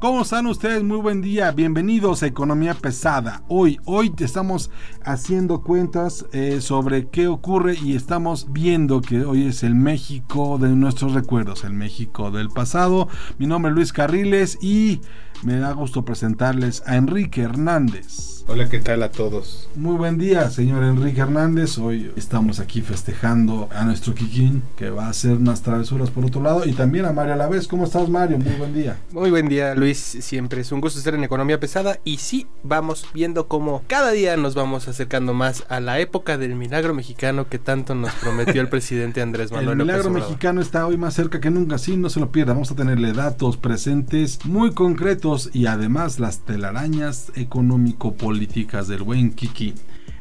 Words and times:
¿Cómo 0.00 0.22
están 0.22 0.46
ustedes? 0.46 0.82
Muy 0.82 0.96
buen 0.96 1.20
día, 1.20 1.50
bienvenidos 1.50 2.22
a 2.22 2.26
Economía 2.26 2.72
Pesada. 2.72 3.42
Hoy, 3.48 3.78
hoy 3.84 4.10
estamos 4.18 4.70
haciendo 5.04 5.62
cuentas 5.62 6.24
eh, 6.32 6.62
sobre 6.62 7.08
qué 7.08 7.28
ocurre 7.28 7.76
y 7.82 7.94
estamos 7.94 8.50
viendo 8.50 9.02
que 9.02 9.24
hoy 9.26 9.48
es 9.48 9.62
el 9.62 9.74
México 9.74 10.56
de 10.56 10.70
nuestros 10.70 11.12
recuerdos, 11.12 11.64
el 11.64 11.74
México 11.74 12.30
del 12.30 12.48
pasado. 12.48 13.08
Mi 13.36 13.46
nombre 13.46 13.70
es 13.70 13.76
Luis 13.76 13.92
Carriles 13.92 14.56
y 14.62 15.02
me 15.42 15.58
da 15.58 15.72
gusto 15.72 16.04
presentarles 16.04 16.82
a 16.86 16.96
Enrique 16.96 17.42
Hernández. 17.42 18.44
Hola, 18.46 18.68
¿qué 18.68 18.80
tal 18.80 19.02
a 19.04 19.12
todos? 19.12 19.68
Muy 19.76 19.96
buen 19.96 20.18
día, 20.18 20.50
señor 20.50 20.82
Enrique 20.82 21.20
Hernández. 21.20 21.78
Hoy 21.78 22.10
estamos 22.16 22.58
aquí 22.58 22.80
festejando 22.80 23.68
a 23.72 23.84
nuestro 23.84 24.12
Kikín, 24.12 24.64
que 24.76 24.90
va 24.90 25.06
a 25.06 25.10
hacer 25.10 25.34
unas 25.34 25.62
travesuras 25.62 26.10
por 26.10 26.24
otro 26.24 26.42
lado, 26.42 26.66
y 26.66 26.72
también 26.72 27.04
a 27.04 27.12
Mario 27.12 27.34
a 27.34 27.36
la 27.36 27.48
vez. 27.48 27.68
¿Cómo 27.68 27.84
estás, 27.84 28.08
Mario? 28.08 28.38
Muy 28.38 28.54
buen 28.56 28.74
día. 28.74 28.98
Muy 29.12 29.30
buen 29.30 29.48
día, 29.48 29.76
Luis. 29.76 29.98
Siempre 29.98 30.62
es 30.62 30.72
un 30.72 30.80
gusto 30.80 30.98
estar 30.98 31.14
en 31.14 31.22
Economía 31.22 31.60
Pesada. 31.60 32.00
Y 32.02 32.16
sí, 32.16 32.48
vamos 32.64 33.06
viendo 33.14 33.46
cómo 33.46 33.82
cada 33.86 34.10
día 34.10 34.36
nos 34.36 34.56
vamos 34.56 34.88
acercando 34.88 35.32
más 35.32 35.64
a 35.68 35.78
la 35.78 36.00
época 36.00 36.36
del 36.36 36.56
milagro 36.56 36.92
mexicano 36.92 37.48
que 37.48 37.60
tanto 37.60 37.94
nos 37.94 38.12
prometió 38.14 38.60
el 38.62 38.68
presidente 38.70 39.22
Andrés 39.22 39.52
Manuel 39.52 39.72
El 39.72 39.78
López 39.78 39.86
milagro 39.86 40.10
Obrador. 40.10 40.28
mexicano 40.28 40.60
está 40.60 40.86
hoy 40.88 40.96
más 40.96 41.14
cerca 41.14 41.40
que 41.40 41.50
nunca, 41.50 41.78
sí, 41.78 41.96
no 41.96 42.10
se 42.10 42.18
lo 42.18 42.32
pierda. 42.32 42.54
Vamos 42.54 42.72
a 42.72 42.74
tenerle 42.74 43.12
datos 43.12 43.56
presentes 43.56 44.44
muy 44.44 44.72
concretos 44.72 45.29
y 45.52 45.66
además 45.66 46.18
las 46.18 46.40
telarañas 46.40 47.30
económico-políticas 47.36 48.88
del 48.88 49.04
buen 49.04 49.32
Kiki. 49.32 49.74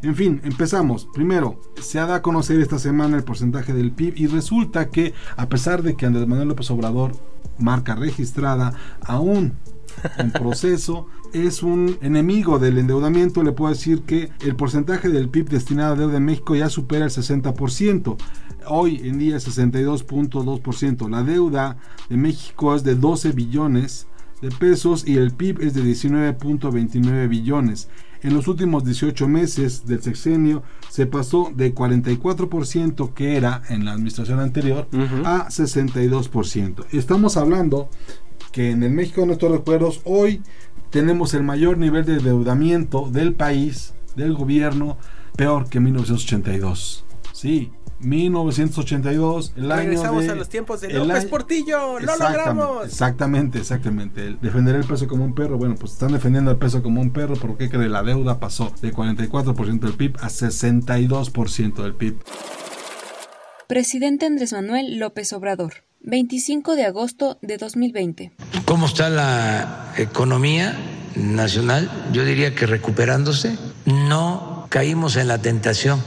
En 0.04 0.16
fin, 0.16 0.40
empezamos. 0.44 1.08
Primero, 1.14 1.60
se 1.82 1.98
ha 1.98 2.04
dado 2.04 2.14
a 2.14 2.22
conocer 2.22 2.60
esta 2.60 2.78
semana 2.78 3.18
el 3.18 3.24
porcentaje 3.24 3.74
del 3.74 3.92
PIB 3.92 4.14
y 4.18 4.28
resulta 4.28 4.90
que 4.90 5.14
a 5.36 5.50
pesar 5.50 5.82
de 5.82 5.96
que 5.96 6.06
Andrés 6.06 6.28
Manuel 6.28 6.50
López 6.50 6.70
Obrador, 6.70 7.14
marca 7.58 7.96
registrada, 7.96 8.74
aún 9.02 9.56
en 10.20 10.32
proceso, 10.32 11.08
es 11.34 11.64
un 11.64 11.98
enemigo 12.02 12.60
del 12.60 12.78
endeudamiento, 12.78 13.42
le 13.42 13.52
puedo 13.52 13.74
decir 13.74 14.04
que 14.04 14.30
el 14.42 14.56
porcentaje 14.56 15.10
del 15.10 15.30
PIB 15.30 15.50
destinado 15.50 15.94
a 15.94 15.98
deuda 15.98 16.18
en 16.18 16.26
México 16.26 16.56
ya 16.56 16.70
supera 16.70 17.06
el 17.06 17.12
60%. 17.12 18.16
Hoy 18.68 19.02
en 19.04 19.18
día 19.18 19.38
es 19.38 19.48
62.2%. 19.48 21.10
La 21.10 21.24
deuda 21.24 21.78
de 22.10 22.18
México 22.18 22.76
es 22.76 22.84
de 22.84 22.94
12 22.94 23.32
billones 23.32 24.06
de 24.42 24.52
pesos 24.52 25.08
y 25.08 25.18
el 25.18 25.32
PIB 25.32 25.62
es 25.62 25.74
de 25.74 25.84
19.29 25.84 27.28
billones. 27.28 27.90
En 28.22 28.34
los 28.34 28.48
últimos 28.48 28.84
18 28.84 29.28
meses 29.28 29.86
del 29.86 30.02
sexenio 30.02 30.64
se 30.90 31.06
pasó 31.06 31.52
de 31.56 31.74
44% 31.74 33.14
que 33.14 33.38
era 33.38 33.62
en 33.70 33.86
la 33.86 33.94
administración 33.94 34.40
anterior 34.40 34.88
a 35.24 35.48
62%. 35.48 36.86
Estamos 36.92 37.38
hablando 37.38 37.90
que 38.52 38.72
en 38.72 38.84
el 38.84 38.92
México 38.92 39.22
de 39.22 39.28
nuestros 39.28 39.52
recuerdos 39.52 40.02
hoy 40.04 40.42
tenemos 40.90 41.34
el 41.34 41.44
mayor 41.44 41.78
nivel 41.78 42.04
de 42.06 42.18
endeudamiento 42.18 43.10
del 43.10 43.34
país, 43.34 43.94
del 44.16 44.34
gobierno, 44.34 44.98
peor 45.38 45.70
que 45.70 45.80
1982. 45.80 47.06
Sí, 47.32 47.72
1982, 48.00 49.54
el 49.58 49.72
año 49.72 49.82
Regresamos 49.82 50.28
a 50.30 50.36
los 50.36 50.50
tiempos 50.50 50.82
de 50.82 50.94
López 50.94 51.16
año- 51.22 51.30
Portillo. 51.30 52.00
¡Lo 52.00 52.00
Exactamente, 52.00 52.38
logramos! 52.38 52.86
Exactamente, 52.86 53.58
exactamente. 53.60 54.26
El 54.28 54.40
defender 54.40 54.76
el 54.76 54.86
peso 54.86 55.08
como 55.08 55.24
un 55.26 55.34
perro. 55.36 55.58
Bueno, 55.58 55.76
pues 55.76 55.94
están 55.94 56.12
defendiendo 56.14 56.52
el 56.52 56.58
peso 56.58 56.82
como 56.84 57.02
un 57.02 57.12
perro. 57.12 57.36
¿Por 57.36 57.58
qué 57.58 57.70
cree? 57.70 57.90
La 57.90 58.04
deuda 58.04 58.40
pasó 58.40 58.72
de 58.82 58.94
44% 58.94 59.80
del 59.88 59.94
PIB 59.94 60.18
a 60.22 60.30
62% 60.30 61.84
del 61.84 61.94
PIB. 61.96 62.18
Presidente 63.68 64.26
Andrés 64.26 64.54
Manuel 64.54 64.98
López 64.98 65.32
Obrador, 65.34 65.74
25 66.02 66.76
de 66.76 66.86
agosto 66.86 67.38
de 67.42 67.58
2020. 67.58 68.32
¿Cómo 68.66 68.88
está 68.88 69.10
la 69.10 69.94
economía 69.98 70.76
nacional? 71.16 71.90
Yo 72.12 72.26
diría 72.26 72.56
que 72.56 72.66
recuperándose. 72.66 73.58
No 73.86 74.66
caímos 74.70 75.16
en 75.18 75.28
la 75.28 75.40
tentación 75.40 76.02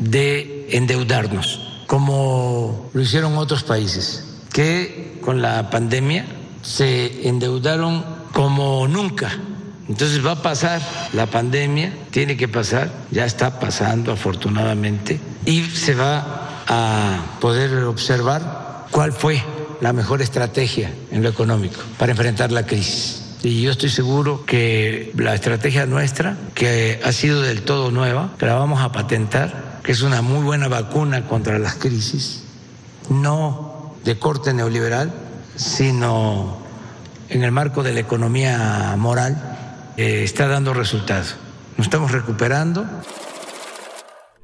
de 0.00 0.68
endeudarnos, 0.70 1.60
como 1.86 2.90
lo 2.92 3.00
hicieron 3.00 3.36
otros 3.36 3.62
países, 3.62 4.24
que 4.52 5.18
con 5.22 5.42
la 5.42 5.70
pandemia 5.70 6.26
se 6.62 7.28
endeudaron 7.28 8.04
como 8.32 8.86
nunca. 8.88 9.30
Entonces 9.88 10.24
va 10.24 10.32
a 10.32 10.42
pasar 10.42 10.82
la 11.12 11.26
pandemia, 11.26 11.92
tiene 12.10 12.36
que 12.36 12.48
pasar, 12.48 12.90
ya 13.10 13.24
está 13.24 13.60
pasando 13.60 14.12
afortunadamente, 14.12 15.20
y 15.44 15.62
se 15.62 15.94
va 15.94 16.64
a 16.66 17.38
poder 17.40 17.84
observar 17.84 18.86
cuál 18.90 19.12
fue 19.12 19.42
la 19.80 19.92
mejor 19.92 20.22
estrategia 20.22 20.92
en 21.10 21.22
lo 21.22 21.28
económico 21.28 21.80
para 21.98 22.12
enfrentar 22.12 22.50
la 22.50 22.66
crisis. 22.66 23.25
Y 23.42 23.62
yo 23.62 23.70
estoy 23.70 23.90
seguro 23.90 24.44
que 24.44 25.12
la 25.16 25.34
estrategia 25.34 25.86
nuestra, 25.86 26.36
que 26.54 27.00
ha 27.04 27.12
sido 27.12 27.42
del 27.42 27.62
todo 27.62 27.90
nueva, 27.90 28.34
que 28.38 28.46
la 28.46 28.54
vamos 28.54 28.80
a 28.80 28.92
patentar, 28.92 29.80
que 29.82 29.92
es 29.92 30.02
una 30.02 30.22
muy 30.22 30.42
buena 30.42 30.68
vacuna 30.68 31.26
contra 31.28 31.58
las 31.58 31.76
crisis, 31.76 32.42
no 33.08 33.94
de 34.04 34.18
corte 34.18 34.52
neoliberal, 34.52 35.12
sino 35.54 36.58
en 37.28 37.44
el 37.44 37.52
marco 37.52 37.82
de 37.82 37.92
la 37.92 38.00
economía 38.00 38.94
moral, 38.96 39.92
eh, 39.96 40.22
está 40.24 40.46
dando 40.48 40.74
resultados. 40.74 41.36
Nos 41.76 41.86
estamos 41.86 42.12
recuperando. 42.12 42.86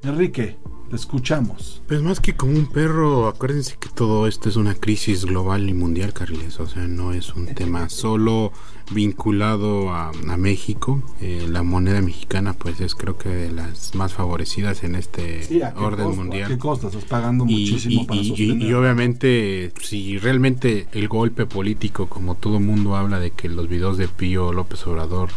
Enrique, 0.03 0.57
te 0.93 0.97
escuchamos. 0.97 1.81
Pues 1.87 2.03
más 2.03 2.19
que 2.19 2.35
como 2.35 2.51
un 2.55 2.67
perro, 2.67 3.27
acuérdense 3.27 3.77
que 3.79 3.89
todo 3.89 4.27
esto 4.27 4.47
es 4.47 4.57
una 4.57 4.75
crisis 4.75 5.25
global 5.25 5.67
y 5.67 5.73
mundial, 5.73 6.13
Carles. 6.13 6.59
O 6.59 6.67
sea, 6.67 6.87
no 6.87 7.13
es 7.13 7.33
un 7.33 7.47
tema 7.47 7.89
solo 7.89 8.51
vinculado 8.91 9.91
a, 9.91 10.09
a 10.29 10.37
México. 10.37 11.01
Eh, 11.19 11.47
la 11.49 11.63
moneda 11.63 11.99
mexicana, 12.01 12.53
pues 12.53 12.79
es 12.79 12.93
creo 12.93 13.17
que 13.17 13.29
de 13.29 13.51
las 13.51 13.95
más 13.95 14.13
favorecidas 14.13 14.83
en 14.83 14.93
este 14.93 15.41
Sí, 15.41 15.63
¿a 15.63 15.73
qué 15.73 15.79
orden 15.79 16.05
costo? 16.05 16.21
¿A 16.21 16.23
mundial. 16.25 16.47
qué 16.51 16.57
costo? 16.59 16.87
Estás 16.89 17.05
pagando 17.05 17.45
Y, 17.47 17.71
muchísimo 17.71 18.01
y- 18.03 18.05
para 18.05 18.21
y- 18.21 18.27
sostener. 18.29 18.61
y 18.69 18.73
obviamente, 18.73 19.73
si 19.81 20.19
realmente 20.19 20.85
el 20.91 21.07
golpe 21.07 21.47
político, 21.47 22.07
como 22.07 22.35
todo 22.35 22.59
mundo 22.59 22.95
habla 22.95 23.19
de 23.19 23.31
que 23.31 23.49
los 23.49 23.67
videos 23.67 23.97
de 23.97 24.07
Pío 24.07 24.53
López 24.53 24.85
Obrador 24.85 25.29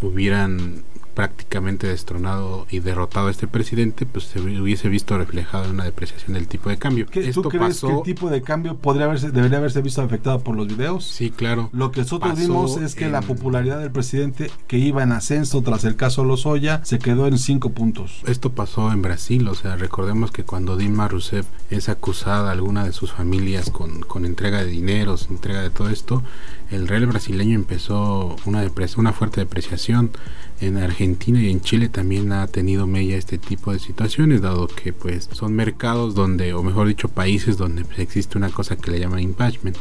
hubieran 0.00 0.84
prácticamente 1.16 1.86
destronado 1.86 2.66
y 2.70 2.80
derrotado 2.80 3.28
a 3.28 3.30
este 3.30 3.48
presidente, 3.48 4.04
pues 4.04 4.26
se 4.26 4.38
hubiese 4.38 4.90
visto 4.90 5.16
reflejado 5.16 5.64
en 5.64 5.70
una 5.70 5.84
depreciación 5.84 6.34
del 6.34 6.46
tipo 6.46 6.68
de 6.68 6.76
cambio. 6.76 7.06
¿Qué, 7.06 7.26
Esto 7.26 7.40
¿Tú 7.40 7.48
crees 7.48 7.64
pasó, 7.64 7.86
que 7.86 7.94
el 7.94 8.02
tipo 8.02 8.28
de 8.28 8.42
cambio 8.42 8.76
podría 8.76 9.06
haberse, 9.06 9.30
debería 9.30 9.56
haberse 9.56 9.80
visto 9.80 10.02
afectado 10.02 10.40
por 10.40 10.54
los 10.54 10.68
videos? 10.68 11.04
sí, 11.04 11.30
claro. 11.30 11.70
Lo 11.72 11.90
que 11.90 12.00
nosotros 12.00 12.32
Pasó 12.32 12.42
vimos 12.42 12.76
es 12.76 12.94
que 12.94 13.08
la 13.08 13.22
popularidad 13.22 13.80
del 13.80 13.90
presidente, 13.90 14.50
que 14.66 14.76
iba 14.76 15.02
en 15.02 15.12
ascenso 15.12 15.62
tras 15.62 15.84
el 15.84 15.96
caso 15.96 16.22
Lozoya, 16.22 16.82
se 16.84 16.98
quedó 16.98 17.26
en 17.26 17.38
cinco 17.38 17.70
puntos. 17.70 18.20
Esto 18.26 18.52
pasó 18.52 18.92
en 18.92 19.00
Brasil, 19.00 19.48
o 19.48 19.54
sea, 19.54 19.76
recordemos 19.76 20.30
que 20.30 20.44
cuando 20.44 20.76
Dilma 20.76 21.08
Rousseff 21.08 21.46
es 21.70 21.88
acusada, 21.88 22.50
alguna 22.50 22.84
de 22.84 22.92
sus 22.92 23.12
familias, 23.12 23.70
con, 23.70 24.00
con 24.00 24.26
entrega 24.26 24.58
de 24.58 24.66
dineros, 24.66 25.28
entrega 25.30 25.62
de 25.62 25.70
todo 25.70 25.88
esto, 25.88 26.22
el 26.70 26.88
real 26.88 27.06
brasileño 27.06 27.54
empezó 27.54 28.36
una, 28.44 28.70
una 28.98 29.12
fuerte 29.12 29.40
depreciación. 29.40 30.10
En 30.60 30.78
Argentina 30.78 31.40
y 31.40 31.50
en 31.50 31.60
Chile 31.60 31.88
también 31.88 32.32
ha 32.32 32.46
tenido 32.46 32.86
mella 32.86 33.16
este 33.16 33.36
tipo 33.36 33.72
de 33.72 33.78
situaciones, 33.78 34.40
dado 34.40 34.68
que 34.68 34.92
pues 34.92 35.28
son 35.32 35.54
mercados 35.54 36.14
donde, 36.14 36.54
o 36.54 36.62
mejor 36.62 36.88
dicho, 36.88 37.08
países 37.08 37.58
donde 37.58 37.84
pues, 37.84 37.98
existe 37.98 38.38
una 38.38 38.50
cosa 38.50 38.76
que 38.76 38.90
le 38.90 39.00
llaman 39.00 39.20
impeachment. 39.20 39.76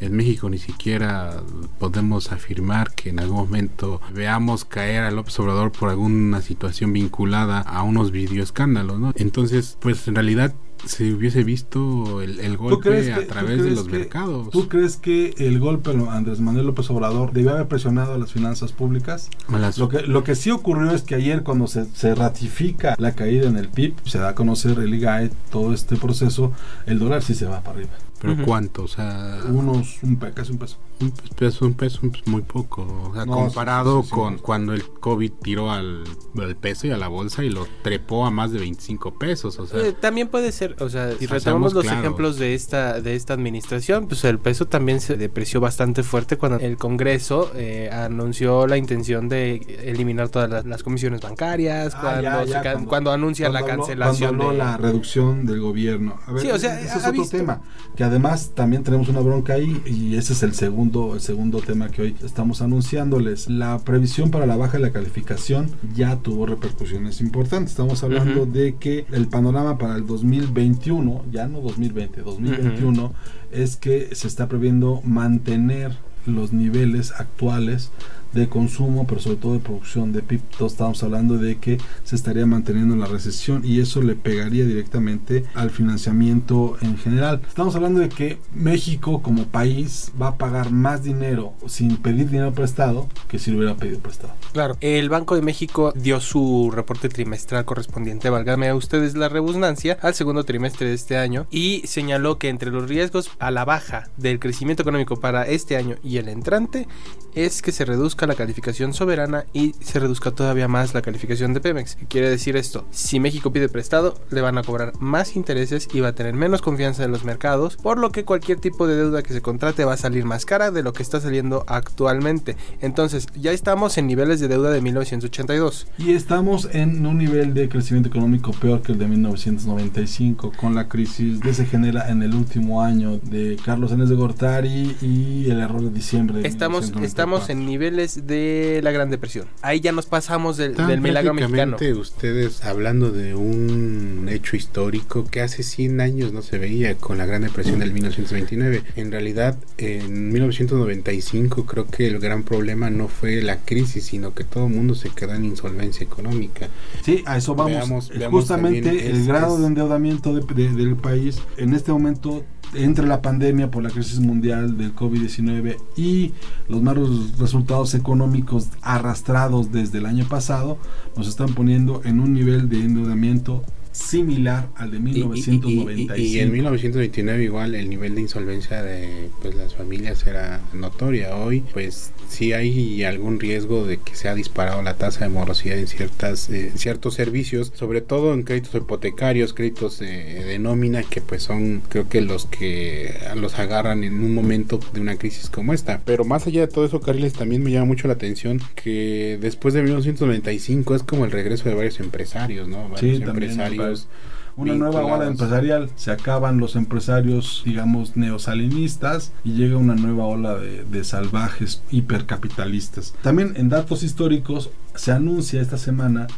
En 0.00 0.16
México 0.16 0.50
ni 0.50 0.58
siquiera 0.58 1.42
podemos 1.78 2.32
afirmar 2.32 2.94
que 2.94 3.10
en 3.10 3.20
algún 3.20 3.36
momento 3.36 4.00
veamos 4.12 4.64
caer 4.64 5.04
a 5.04 5.10
López 5.10 5.38
Obrador 5.38 5.72
por 5.72 5.90
alguna 5.90 6.42
situación 6.42 6.92
vinculada 6.92 7.60
a 7.60 7.82
unos 7.82 8.10
videoescándalos, 8.10 8.98
¿no? 8.98 9.12
Entonces, 9.16 9.76
pues 9.80 10.08
en 10.08 10.16
realidad 10.16 10.54
se 10.86 11.12
hubiese 11.12 11.42
visto 11.44 12.20
el, 12.22 12.40
el 12.40 12.56
¿Tú 12.56 12.62
golpe 12.64 13.02
que- 13.02 13.12
a 13.12 13.26
través 13.26 13.62
de 13.62 13.70
los 13.70 13.84
que- 13.84 13.98
mercados. 13.98 14.50
¿Tú 14.50 14.68
crees 14.68 14.96
que 14.96 15.34
el 15.38 15.58
golpe 15.58 15.90
Andrés 16.10 16.40
Manuel 16.40 16.66
López 16.66 16.90
Obrador 16.90 17.32
debió 17.32 17.50
haber 17.52 17.68
presionado 17.68 18.14
a 18.14 18.18
las 18.18 18.32
finanzas 18.32 18.72
públicas? 18.72 19.28
Las- 19.50 19.78
Lo 19.78 19.88
que, 19.88 20.02
lo 20.02 20.24
que 20.24 20.34
sí 20.34 20.50
ocurrió 20.50 20.90
es 20.92 21.02
que 21.02 21.14
ayer 21.14 21.42
cuando 21.42 21.66
se, 21.66 21.84
se 21.94 22.14
ratifica 22.14 22.94
la 22.98 23.12
caída 23.14 23.48
en 23.48 23.56
el 23.56 23.68
PIB, 23.68 23.94
se 24.04 24.18
da 24.18 24.30
a 24.30 24.34
conocer 24.34 24.78
el 24.78 24.94
IGAE, 24.94 25.30
todo 25.50 25.72
este 25.72 25.96
proceso, 25.96 26.52
el 26.86 26.98
dólar 26.98 27.22
sí 27.22 27.34
se 27.34 27.46
va 27.46 27.60
para 27.60 27.76
arriba. 27.78 27.92
Pero 28.24 28.44
cuánto, 28.46 28.84
o 28.84 28.88
sea, 28.88 29.40
Unos, 29.48 30.02
un 30.02 30.16
pe- 30.16 30.32
casi 30.32 30.52
un 30.52 30.58
peso. 30.58 30.76
un 31.00 31.10
peso, 31.36 31.66
un 31.66 31.74
peso 31.74 32.00
es 32.12 32.26
muy 32.26 32.42
poco, 32.42 32.82
o 33.10 33.14
sea, 33.14 33.24
No, 33.26 33.32
comparado 33.32 34.02
sí, 34.02 34.08
sí, 34.08 34.08
sí, 34.14 34.14
con 34.20 34.36
sí. 34.36 34.42
cuando 34.42 34.72
el 34.72 34.84
COVID 34.88 35.32
tiró 35.42 35.70
al, 35.70 36.04
al 36.40 36.56
peso 36.56 36.86
y 36.86 36.90
a 36.92 36.96
la 36.96 37.08
bolsa 37.08 37.42
y 37.44 37.50
lo 37.50 37.66
trepó 37.82 38.24
a 38.26 38.30
más 38.30 38.52
de 38.52 38.58
25 38.60 39.18
pesos, 39.18 39.58
o 39.58 39.66
sea, 39.66 39.80
Eh, 39.80 39.92
también 39.92 40.28
puede 40.28 40.52
ser, 40.52 40.76
o 40.80 40.88
sea, 40.88 41.12
si 41.18 41.26
retomamos 41.26 41.74
los 41.74 41.84
ejemplos 41.86 42.38
de 42.38 42.54
esta 42.54 43.00
de 43.00 43.14
esta 43.16 43.34
administración, 43.34 44.06
pues 44.08 44.24
el 44.24 44.38
peso 44.38 44.66
también 44.66 45.00
se 45.00 45.16
depreció 45.16 45.60
bastante 45.60 46.02
fuerte 46.02 46.36
cuando 46.38 46.58
el 46.58 46.76
Congreso 46.76 47.50
eh, 47.54 47.90
anunció 47.92 48.66
la 48.66 48.76
intención 48.76 49.28
de 49.28 49.56
eliminar 49.84 50.28
todas 50.28 50.48
las, 50.50 50.64
las 50.64 50.82
comisiones 50.82 51.20
bancarias, 51.20 51.92
Ah, 51.94 51.98
cuando, 52.00 52.22
ya, 52.22 52.44
se 52.44 52.50
ya, 52.50 52.62
cuando- 52.62 52.88
cuando 52.88 53.12
anuncia 53.12 53.48
la 53.48 53.60
Cuando 53.60 53.78
cancelación 53.84 54.36
cuando 54.36 54.44
habló 54.44 54.52
de 54.52 54.58
la 54.58 54.76
reducción 54.76 55.46
del 55.46 55.60
gobierno. 55.60 56.18
A 56.26 56.32
ver, 56.32 56.42
Sí, 56.42 56.50
o 56.50 56.58
sea, 56.58 56.80
ese 56.80 56.90
ha- 56.90 56.96
es 56.96 57.04
ha 57.04 57.08
otro 57.08 57.22
visto- 57.22 57.36
tema. 57.36 57.60
Que 57.96 58.04
además 58.14 58.52
también 58.54 58.84
tenemos 58.84 59.08
una 59.08 59.18
bronca 59.18 59.54
ahí 59.54 59.82
y 59.86 60.14
ese 60.14 60.34
es 60.34 60.44
el 60.44 60.54
segundo, 60.54 61.14
el 61.14 61.20
segundo 61.20 61.60
tema 61.60 61.88
que 61.88 62.02
hoy 62.02 62.16
estamos 62.24 62.62
anunciándoles. 62.62 63.50
La 63.50 63.80
previsión 63.80 64.30
para 64.30 64.46
la 64.46 64.56
baja 64.56 64.74
de 64.74 64.84
la 64.84 64.92
calificación 64.92 65.68
ya 65.96 66.14
tuvo 66.18 66.46
repercusiones 66.46 67.20
importantes. 67.20 67.72
Estamos 67.72 68.04
hablando 68.04 68.46
de 68.46 68.76
que 68.76 69.04
el 69.10 69.26
panorama 69.26 69.78
para 69.78 69.96
el 69.96 70.06
2021, 70.06 71.24
ya 71.32 71.48
no 71.48 71.60
2020, 71.60 72.20
2021, 72.20 73.12
es 73.50 73.76
que 73.76 74.14
se 74.14 74.28
está 74.28 74.48
previendo 74.48 75.00
mantener 75.02 75.96
los 76.24 76.52
niveles 76.52 77.10
actuales 77.18 77.90
de 78.34 78.48
consumo, 78.48 79.06
pero 79.06 79.20
sobre 79.20 79.36
todo 79.36 79.52
de 79.54 79.60
producción 79.60 80.12
de 80.12 80.22
PIB. 80.22 80.40
Todos 80.58 80.72
estamos 80.72 81.02
hablando 81.02 81.38
de 81.38 81.56
que 81.58 81.78
se 82.02 82.16
estaría 82.16 82.46
manteniendo 82.46 82.96
la 82.96 83.06
recesión 83.06 83.62
y 83.64 83.80
eso 83.80 84.02
le 84.02 84.14
pegaría 84.14 84.64
directamente 84.64 85.44
al 85.54 85.70
financiamiento 85.70 86.76
en 86.80 86.98
general. 86.98 87.40
Estamos 87.46 87.74
hablando 87.76 88.00
de 88.00 88.08
que 88.08 88.38
México 88.54 89.22
como 89.22 89.44
país 89.46 90.12
va 90.20 90.28
a 90.28 90.36
pagar 90.36 90.70
más 90.70 91.02
dinero 91.02 91.54
sin 91.66 91.96
pedir 91.96 92.28
dinero 92.30 92.52
prestado 92.52 93.08
que 93.28 93.38
si 93.38 93.50
lo 93.50 93.58
hubiera 93.58 93.76
pedido 93.76 94.00
prestado. 94.00 94.34
Claro. 94.52 94.76
El 94.80 95.08
Banco 95.08 95.34
de 95.34 95.42
México 95.42 95.92
dio 95.94 96.20
su 96.20 96.70
reporte 96.74 97.08
trimestral 97.08 97.64
correspondiente, 97.64 98.30
válgame 98.30 98.68
a 98.68 98.74
ustedes 98.74 99.16
la 99.16 99.28
redundancia, 99.28 99.98
al 100.02 100.14
segundo 100.14 100.44
trimestre 100.44 100.88
de 100.88 100.94
este 100.94 101.16
año 101.16 101.46
y 101.50 101.82
señaló 101.86 102.38
que 102.38 102.48
entre 102.48 102.70
los 102.70 102.88
riesgos 102.88 103.30
a 103.38 103.50
la 103.50 103.64
baja 103.64 104.08
del 104.16 104.38
crecimiento 104.38 104.82
económico 104.82 105.16
para 105.16 105.46
este 105.46 105.76
año 105.76 105.96
y 106.02 106.18
el 106.18 106.28
entrante 106.28 106.88
es 107.34 107.62
que 107.62 107.72
se 107.72 107.84
reduzca 107.84 108.23
la 108.26 108.34
calificación 108.34 108.94
soberana 108.94 109.44
y 109.52 109.74
se 109.80 109.98
reduzca 109.98 110.30
todavía 110.30 110.68
más 110.68 110.94
la 110.94 111.02
calificación 111.02 111.54
de 111.54 111.60
Pemex. 111.60 111.96
¿Qué 111.96 112.06
quiere 112.06 112.30
decir 112.30 112.56
esto? 112.56 112.86
Si 112.90 113.20
México 113.20 113.52
pide 113.52 113.68
prestado, 113.68 114.18
le 114.30 114.40
van 114.40 114.58
a 114.58 114.62
cobrar 114.62 114.92
más 115.00 115.36
intereses 115.36 115.88
y 115.92 116.00
va 116.00 116.08
a 116.08 116.14
tener 116.14 116.34
menos 116.34 116.62
confianza 116.62 117.04
en 117.04 117.10
los 117.10 117.24
mercados, 117.24 117.76
por 117.76 117.98
lo 117.98 118.10
que 118.10 118.24
cualquier 118.24 118.60
tipo 118.60 118.86
de 118.86 118.96
deuda 118.96 119.22
que 119.22 119.32
se 119.32 119.42
contrate 119.42 119.84
va 119.84 119.94
a 119.94 119.96
salir 119.96 120.24
más 120.24 120.44
cara 120.44 120.70
de 120.70 120.82
lo 120.82 120.92
que 120.92 121.02
está 121.02 121.20
saliendo 121.20 121.64
actualmente. 121.66 122.56
Entonces, 122.80 123.26
ya 123.34 123.52
estamos 123.52 123.98
en 123.98 124.06
niveles 124.06 124.40
de 124.40 124.48
deuda 124.48 124.70
de 124.70 124.80
1982. 124.80 125.86
Y 125.98 126.12
estamos 126.12 126.68
en 126.72 127.04
un 127.06 127.18
nivel 127.18 127.54
de 127.54 127.68
crecimiento 127.68 128.08
económico 128.08 128.52
peor 128.52 128.82
que 128.82 128.92
el 128.92 128.98
de 128.98 129.06
1995, 129.08 130.52
con 130.56 130.74
la 130.74 130.88
crisis 130.88 131.40
que 131.40 131.54
se 131.54 131.66
genera 131.66 132.08
en 132.10 132.22
el 132.22 132.34
último 132.34 132.82
año 132.82 133.18
de 133.18 133.56
Carlos 133.64 133.92
Enes 133.92 134.08
de 134.08 134.14
Gortari 134.14 134.96
y 135.00 135.50
el 135.50 135.60
error 135.60 135.82
de 135.82 135.90
diciembre. 135.90 136.40
De 136.40 136.48
Estamos, 136.48 136.84
1994. 136.84 137.04
estamos 137.06 137.50
en 137.50 137.66
niveles 137.66 138.13
de 138.14 138.80
la 138.82 138.90
Gran 138.92 139.10
Depresión. 139.10 139.46
Ahí 139.62 139.80
ya 139.80 139.92
nos 139.92 140.06
pasamos 140.06 140.56
del, 140.56 140.74
del 140.74 141.00
milagro 141.00 141.34
mexicano. 141.34 141.76
ustedes 141.98 142.64
hablando 142.64 143.10
de 143.12 143.34
un 143.34 144.28
hecho 144.30 144.56
histórico 144.56 145.24
que 145.24 145.40
hace 145.40 145.62
100 145.62 146.00
años 146.00 146.32
no 146.32 146.42
se 146.42 146.58
veía 146.58 146.94
con 146.96 147.18
la 147.18 147.26
Gran 147.26 147.42
Depresión 147.42 147.78
del 147.80 147.92
1929. 147.92 148.82
En 148.96 149.10
realidad, 149.12 149.56
en 149.78 150.32
1995 150.32 151.66
creo 151.66 151.86
que 151.86 152.06
el 152.06 152.18
gran 152.18 152.42
problema 152.42 152.90
no 152.90 153.08
fue 153.08 153.40
la 153.42 153.58
crisis, 153.58 154.04
sino 154.04 154.34
que 154.34 154.44
todo 154.44 154.66
el 154.66 154.72
mundo 154.74 154.94
se 154.94 155.10
quedó 155.10 155.34
en 155.34 155.44
insolvencia 155.44 156.04
económica. 156.04 156.68
Sí, 157.04 157.22
a 157.26 157.36
eso 157.38 157.54
vamos. 157.54 157.74
Veamos- 157.74 158.08
veamos 158.10 158.40
Justamente 158.40 158.88
el 159.10 159.16
es- 159.16 159.26
grado 159.26 159.58
de 159.58 159.66
endeudamiento 159.66 160.34
de- 160.34 160.54
de- 160.54 160.72
del 160.72 160.96
país 160.96 161.38
en 161.56 161.74
este 161.74 161.92
momento 161.92 162.44
entre 162.74 163.06
la 163.06 163.22
pandemia 163.22 163.70
por 163.70 163.82
la 163.82 163.90
crisis 163.90 164.20
mundial 164.20 164.76
del 164.76 164.94
COVID-19 164.94 165.76
y 165.96 166.32
los 166.68 166.82
malos 166.82 167.38
resultados 167.38 167.94
económicos 167.94 168.68
arrastrados 168.82 169.72
desde 169.72 169.98
el 169.98 170.06
año 170.06 170.26
pasado 170.28 170.78
nos 171.16 171.28
están 171.28 171.54
poniendo 171.54 172.02
en 172.04 172.20
un 172.20 172.34
nivel 172.34 172.68
de 172.68 172.80
endeudamiento 172.80 173.62
similar 173.94 174.68
al 174.76 174.90
de 174.90 174.98
Y- 174.98 175.00
y- 175.00 175.04
y- 175.04 175.10
y- 175.12 175.22
1995. 175.24 176.16
Y, 176.18 176.38
en 176.40 176.52
1929 176.52 177.44
igual 177.44 177.74
el 177.74 177.88
nivel 177.88 178.14
de 178.14 178.20
insolvencia 178.22 178.82
de 178.82 179.28
pues 179.40 179.54
las 179.54 179.74
familias 179.74 180.26
era 180.26 180.60
notoria. 180.72 181.36
Hoy 181.36 181.62
pues 181.72 182.12
sí 182.28 182.52
hay 182.52 183.04
algún 183.04 183.38
riesgo 183.38 183.86
de 183.86 183.98
que 183.98 184.16
se 184.16 184.28
ha 184.28 184.34
disparado 184.34 184.82
la 184.82 184.94
tasa 184.96 185.24
de 185.24 185.30
morosidad 185.30 185.78
en 185.78 185.86
ciertas 185.86 186.50
eh, 186.50 186.72
ciertos 186.74 187.14
servicios, 187.14 187.72
sobre 187.74 188.00
todo 188.00 188.34
en 188.34 188.42
créditos 188.42 188.74
hipotecarios, 188.74 189.54
créditos 189.54 190.00
de, 190.00 190.44
de 190.44 190.58
nómina 190.58 191.02
que 191.04 191.20
pues 191.20 191.42
son 191.44 191.80
creo 191.88 192.08
que 192.08 192.20
los 192.20 192.46
que 192.46 193.14
los 193.36 193.58
agarran 193.58 194.02
en 194.04 194.14
un 194.14 194.34
momento 194.34 194.80
de 194.92 195.00
una 195.00 195.16
crisis 195.16 195.48
como 195.50 195.72
esta. 195.72 196.00
Pero 196.04 196.24
más 196.24 196.46
allá 196.46 196.62
de 196.62 196.68
todo 196.68 196.84
eso, 196.84 197.00
Carles, 197.00 197.34
también 197.34 197.62
me 197.62 197.70
llama 197.70 197.86
mucho 197.86 198.08
la 198.08 198.14
atención 198.14 198.60
que 198.74 199.38
después 199.40 199.72
de 199.74 199.82
1995 199.82 200.94
es 200.96 201.02
como 201.04 201.24
el 201.24 201.30
regreso 201.30 201.68
de 201.68 201.74
varios 201.76 202.00
empresarios, 202.00 202.68
¿no? 202.68 202.88
Varios 202.88 203.18
Sí, 203.18 203.22
también, 203.22 203.50
empresarios 203.86 204.08
una 204.56 204.74
nueva 204.74 205.04
ola 205.04 205.26
empresarial. 205.26 205.90
Se 205.96 206.10
acaban 206.10 206.58
los 206.58 206.76
empresarios, 206.76 207.62
digamos, 207.64 208.16
neosalinistas 208.16 209.32
y 209.42 209.52
llega 209.52 209.76
una 209.76 209.94
nueva 209.94 210.26
ola 210.26 210.54
de, 210.54 210.84
de 210.84 211.04
salvajes 211.04 211.82
hipercapitalistas. 211.90 213.14
También 213.22 213.54
en 213.56 213.68
datos 213.68 214.02
históricos 214.02 214.70
se 214.94 215.12
anuncia 215.12 215.60
esta 215.60 215.78
semana 215.78 216.28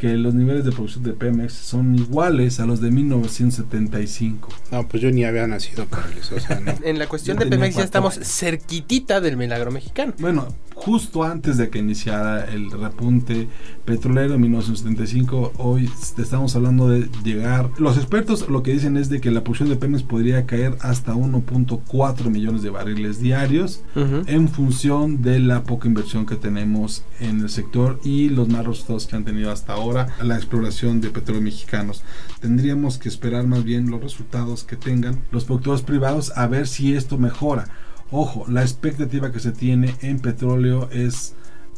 que 0.00 0.16
los 0.16 0.32
niveles 0.32 0.64
de 0.64 0.72
producción 0.72 1.04
de 1.04 1.12
Pemex 1.12 1.52
son 1.52 1.94
iguales 1.94 2.58
a 2.58 2.64
los 2.64 2.80
de 2.80 2.90
1975. 2.90 4.48
No, 4.72 4.88
pues 4.88 5.02
yo 5.02 5.10
ni 5.10 5.24
había 5.24 5.46
nacido, 5.46 5.84
Carlos. 5.90 6.32
O 6.32 6.40
sea, 6.40 6.58
no. 6.58 6.72
En 6.82 6.98
la 6.98 7.06
cuestión 7.06 7.36
Yo 7.36 7.44
de 7.44 7.50
Pemex 7.50 7.76
ya 7.76 7.84
estamos 7.84 8.16
años. 8.16 8.26
cerquitita 8.26 9.20
del 9.20 9.36
milagro 9.36 9.70
mexicano. 9.70 10.14
Bueno, 10.18 10.48
justo 10.74 11.22
antes 11.24 11.58
de 11.58 11.68
que 11.68 11.80
iniciara 11.80 12.50
el 12.50 12.70
repunte 12.70 13.48
petrolero 13.84 14.34
en 14.34 14.40
1975, 14.40 15.52
hoy 15.58 15.90
estamos 16.16 16.56
hablando 16.56 16.88
de 16.88 17.10
llegar. 17.22 17.68
Los 17.76 17.98
expertos 17.98 18.48
lo 18.48 18.62
que 18.62 18.72
dicen 18.72 18.96
es 18.96 19.10
de 19.10 19.20
que 19.20 19.30
la 19.30 19.42
producción 19.44 19.68
de 19.68 19.76
Pemex 19.76 20.02
podría 20.02 20.46
caer 20.46 20.78
hasta 20.80 21.12
1.4 21.12 22.30
millones 22.30 22.62
de 22.62 22.70
barriles 22.70 23.20
diarios 23.20 23.82
en 23.94 24.48
función 24.48 25.20
de 25.20 25.40
la 25.40 25.64
poca 25.64 25.88
inversión 25.88 26.24
que 26.24 26.36
tenemos 26.36 27.04
en 27.20 27.40
el 27.40 27.50
sector 27.50 28.00
y 28.02 28.30
los 28.30 28.48
malos 28.48 28.68
resultados 28.78 29.06
que 29.06 29.16
han 29.16 29.24
tenido 29.24 29.52
hasta 29.52 29.76
ahora 29.90 30.14
la 30.22 30.36
exploración 30.36 31.00
de 31.00 31.10
petróleo 31.10 31.42
mexicanos. 31.42 32.02
Tendríamos 32.40 32.98
que 32.98 33.08
esperar 33.08 33.46
más 33.46 33.64
bien 33.64 33.90
los 33.90 34.00
resultados 34.00 34.64
que 34.64 34.76
tengan 34.76 35.22
los 35.32 35.44
productores 35.44 35.82
privados 35.82 36.32
a 36.36 36.46
ver 36.46 36.66
si 36.66 36.94
esto 36.94 37.18
mejora. 37.18 37.66
Ojo, 38.10 38.44
la 38.48 38.62
expectativa 38.62 39.32
que 39.32 39.40
se 39.40 39.52
tiene 39.52 39.94
en 40.00 40.20
petróleo 40.20 40.88
es 40.90 41.34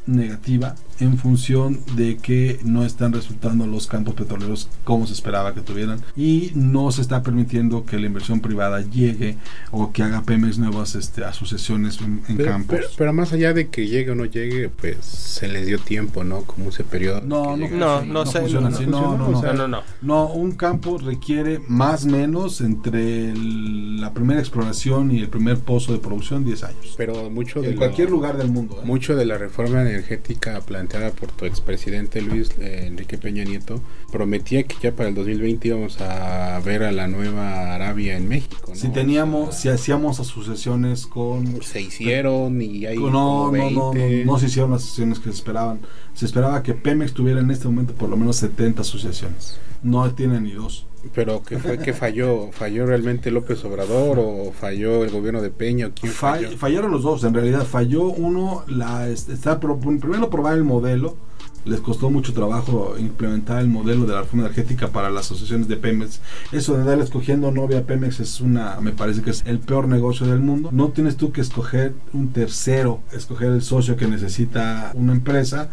negativa 0.06 0.74
en 1.02 1.18
función 1.18 1.80
de 1.96 2.16
que 2.16 2.58
no 2.64 2.84
están 2.84 3.12
resultando 3.12 3.66
los 3.66 3.86
campos 3.86 4.14
petroleros 4.14 4.68
como 4.84 5.06
se 5.06 5.12
esperaba 5.12 5.52
que 5.54 5.60
tuvieran 5.60 6.00
y 6.16 6.52
no 6.54 6.90
se 6.92 7.02
está 7.02 7.22
permitiendo 7.22 7.84
que 7.84 7.98
la 7.98 8.06
inversión 8.06 8.40
privada 8.40 8.80
llegue 8.82 9.36
o 9.70 9.92
que 9.92 10.02
haga 10.02 10.22
Pemex 10.22 10.58
nuevas 10.58 10.94
este, 10.94 11.24
asociaciones 11.24 12.00
en, 12.00 12.22
en 12.28 12.36
pero, 12.36 12.50
campos. 12.50 12.76
pero- 12.76 12.88
pero 12.96 13.12
más 13.12 13.32
allá 13.32 13.52
de 13.52 13.68
que 13.68 13.86
llegue 13.88 14.12
o 14.12 14.14
no 14.14 14.24
llegue, 14.24 14.68
pues 14.68 14.98
se 15.04 15.48
les 15.48 15.66
dio 15.66 15.78
tiempo, 15.78 16.24
¿no? 16.24 16.42
Como 16.42 16.68
ese 16.70 16.84
periodo. 16.84 17.20
No, 17.22 17.56
no. 17.56 17.68
No, 17.68 18.04
no 18.04 18.26
sé, 18.26 18.40
funciona 18.40 18.70
no, 18.70 18.76
así, 18.76 18.86
no 18.86 19.00
no, 19.00 19.18
no, 19.18 19.26
o 19.26 19.30
no. 19.32 19.40
sea, 19.40 19.52
No, 19.52 19.68
no, 19.68 19.68
no. 19.68 19.82
No, 20.02 20.26
un 20.32 20.52
campo 20.52 20.98
requiere 20.98 21.60
más 21.68 22.04
o 22.04 22.08
menos 22.08 22.60
entre 22.60 23.30
el- 23.30 24.00
la 24.00 24.12
primera 24.12 24.40
exploración 24.40 25.10
y 25.12 25.18
el 25.20 25.28
primer 25.28 25.58
pozo 25.58 25.92
de 25.92 25.98
producción 25.98 26.44
10 26.44 26.64
años. 26.64 26.94
Pero 26.96 27.30
mucho 27.30 27.60
de 27.60 27.68
En 27.68 27.74
lo- 27.74 27.78
cualquier 27.78 28.10
lugar 28.10 28.36
del 28.36 28.48
mundo. 28.48 28.78
¿eh? 28.82 28.86
Mucho 28.86 29.16
de 29.16 29.24
la 29.26 29.38
reforma 29.38 29.80
energética 29.82 30.60
planteada 30.60 30.91
por 31.18 31.32
tu 31.32 31.44
expresidente 31.44 32.20
Luis 32.20 32.50
eh, 32.58 32.84
Enrique 32.86 33.18
Peña 33.18 33.44
Nieto 33.44 33.80
prometía 34.10 34.62
que 34.64 34.76
ya 34.82 34.92
para 34.92 35.08
el 35.08 35.14
2020 35.14 35.68
íbamos 35.68 36.00
a 36.00 36.60
ver 36.60 36.82
a 36.82 36.92
la 36.92 37.08
nueva 37.08 37.74
Arabia 37.74 38.16
en 38.16 38.28
México. 38.28 38.56
¿no? 38.68 38.74
Si 38.74 38.88
O 38.88 38.92
teníamos, 38.92 39.56
si 39.56 39.68
hacíamos 39.68 40.20
asociaciones 40.20 41.06
con 41.06 41.62
se 41.62 41.80
hicieron 41.80 42.60
y 42.60 42.86
hay 42.86 42.96
No, 42.96 43.02
como 43.02 43.52
no, 43.52 43.52
no, 43.52 43.70
no, 43.70 43.90
20. 43.92 44.24
no 44.24 44.38
se 44.38 44.46
hicieron 44.46 44.70
las 44.72 44.82
asociaciones 44.82 45.18
que 45.18 45.30
se 45.30 45.36
esperaban. 45.36 45.80
Se 46.14 46.26
esperaba 46.26 46.62
que 46.62 46.74
Pemex 46.74 47.14
tuviera 47.14 47.40
en 47.40 47.50
este 47.50 47.66
momento 47.66 47.94
por 47.94 48.08
lo 48.08 48.16
menos 48.16 48.36
70 48.36 48.82
asociaciones. 48.82 49.58
No 49.82 50.08
tiene 50.14 50.40
ni 50.40 50.52
dos. 50.52 50.86
Pero 51.14 51.42
que 51.42 51.58
fue 51.58 51.78
que 51.78 51.92
falló, 51.92 52.50
falló 52.52 52.86
realmente 52.86 53.30
López 53.30 53.64
Obrador 53.64 54.18
o 54.20 54.52
falló 54.52 55.04
el 55.04 55.10
gobierno 55.10 55.42
de 55.42 55.50
Peña, 55.50 55.88
¿o 55.88 55.92
quién 55.92 56.12
falló? 56.12 56.50
fallaron 56.56 56.90
los 56.90 57.02
dos, 57.02 57.24
en 57.24 57.34
realidad 57.34 57.64
falló 57.64 58.04
uno, 58.04 58.64
la 58.68 59.08
está 59.08 59.58
primero 59.60 60.30
probar 60.30 60.54
el 60.54 60.64
modelo, 60.64 61.16
les 61.64 61.80
costó 61.80 62.10
mucho 62.10 62.32
trabajo 62.32 62.94
implementar 62.98 63.60
el 63.60 63.68
modelo 63.68 64.04
de 64.04 64.14
la 64.14 64.22
reforma 64.22 64.46
energética 64.46 64.88
para 64.88 65.10
las 65.10 65.26
asociaciones 65.26 65.68
de 65.68 65.76
Pemex. 65.76 66.20
Eso 66.50 66.76
de 66.76 66.84
darle 66.84 67.04
escogiendo 67.04 67.52
novia 67.52 67.78
a 67.78 67.82
Pemex 67.82 68.20
es 68.20 68.40
una, 68.40 68.80
me 68.80 68.92
parece 68.92 69.22
que 69.22 69.30
es 69.30 69.42
el 69.46 69.60
peor 69.60 69.88
negocio 69.88 70.26
del 70.26 70.40
mundo. 70.40 70.70
No 70.72 70.88
tienes 70.88 71.16
tú 71.16 71.32
que 71.32 71.40
escoger 71.40 71.94
un 72.12 72.32
tercero, 72.32 73.00
escoger 73.12 73.50
el 73.50 73.62
socio 73.62 73.96
que 73.96 74.06
necesita 74.06 74.92
una 74.94 75.12
empresa 75.12 75.68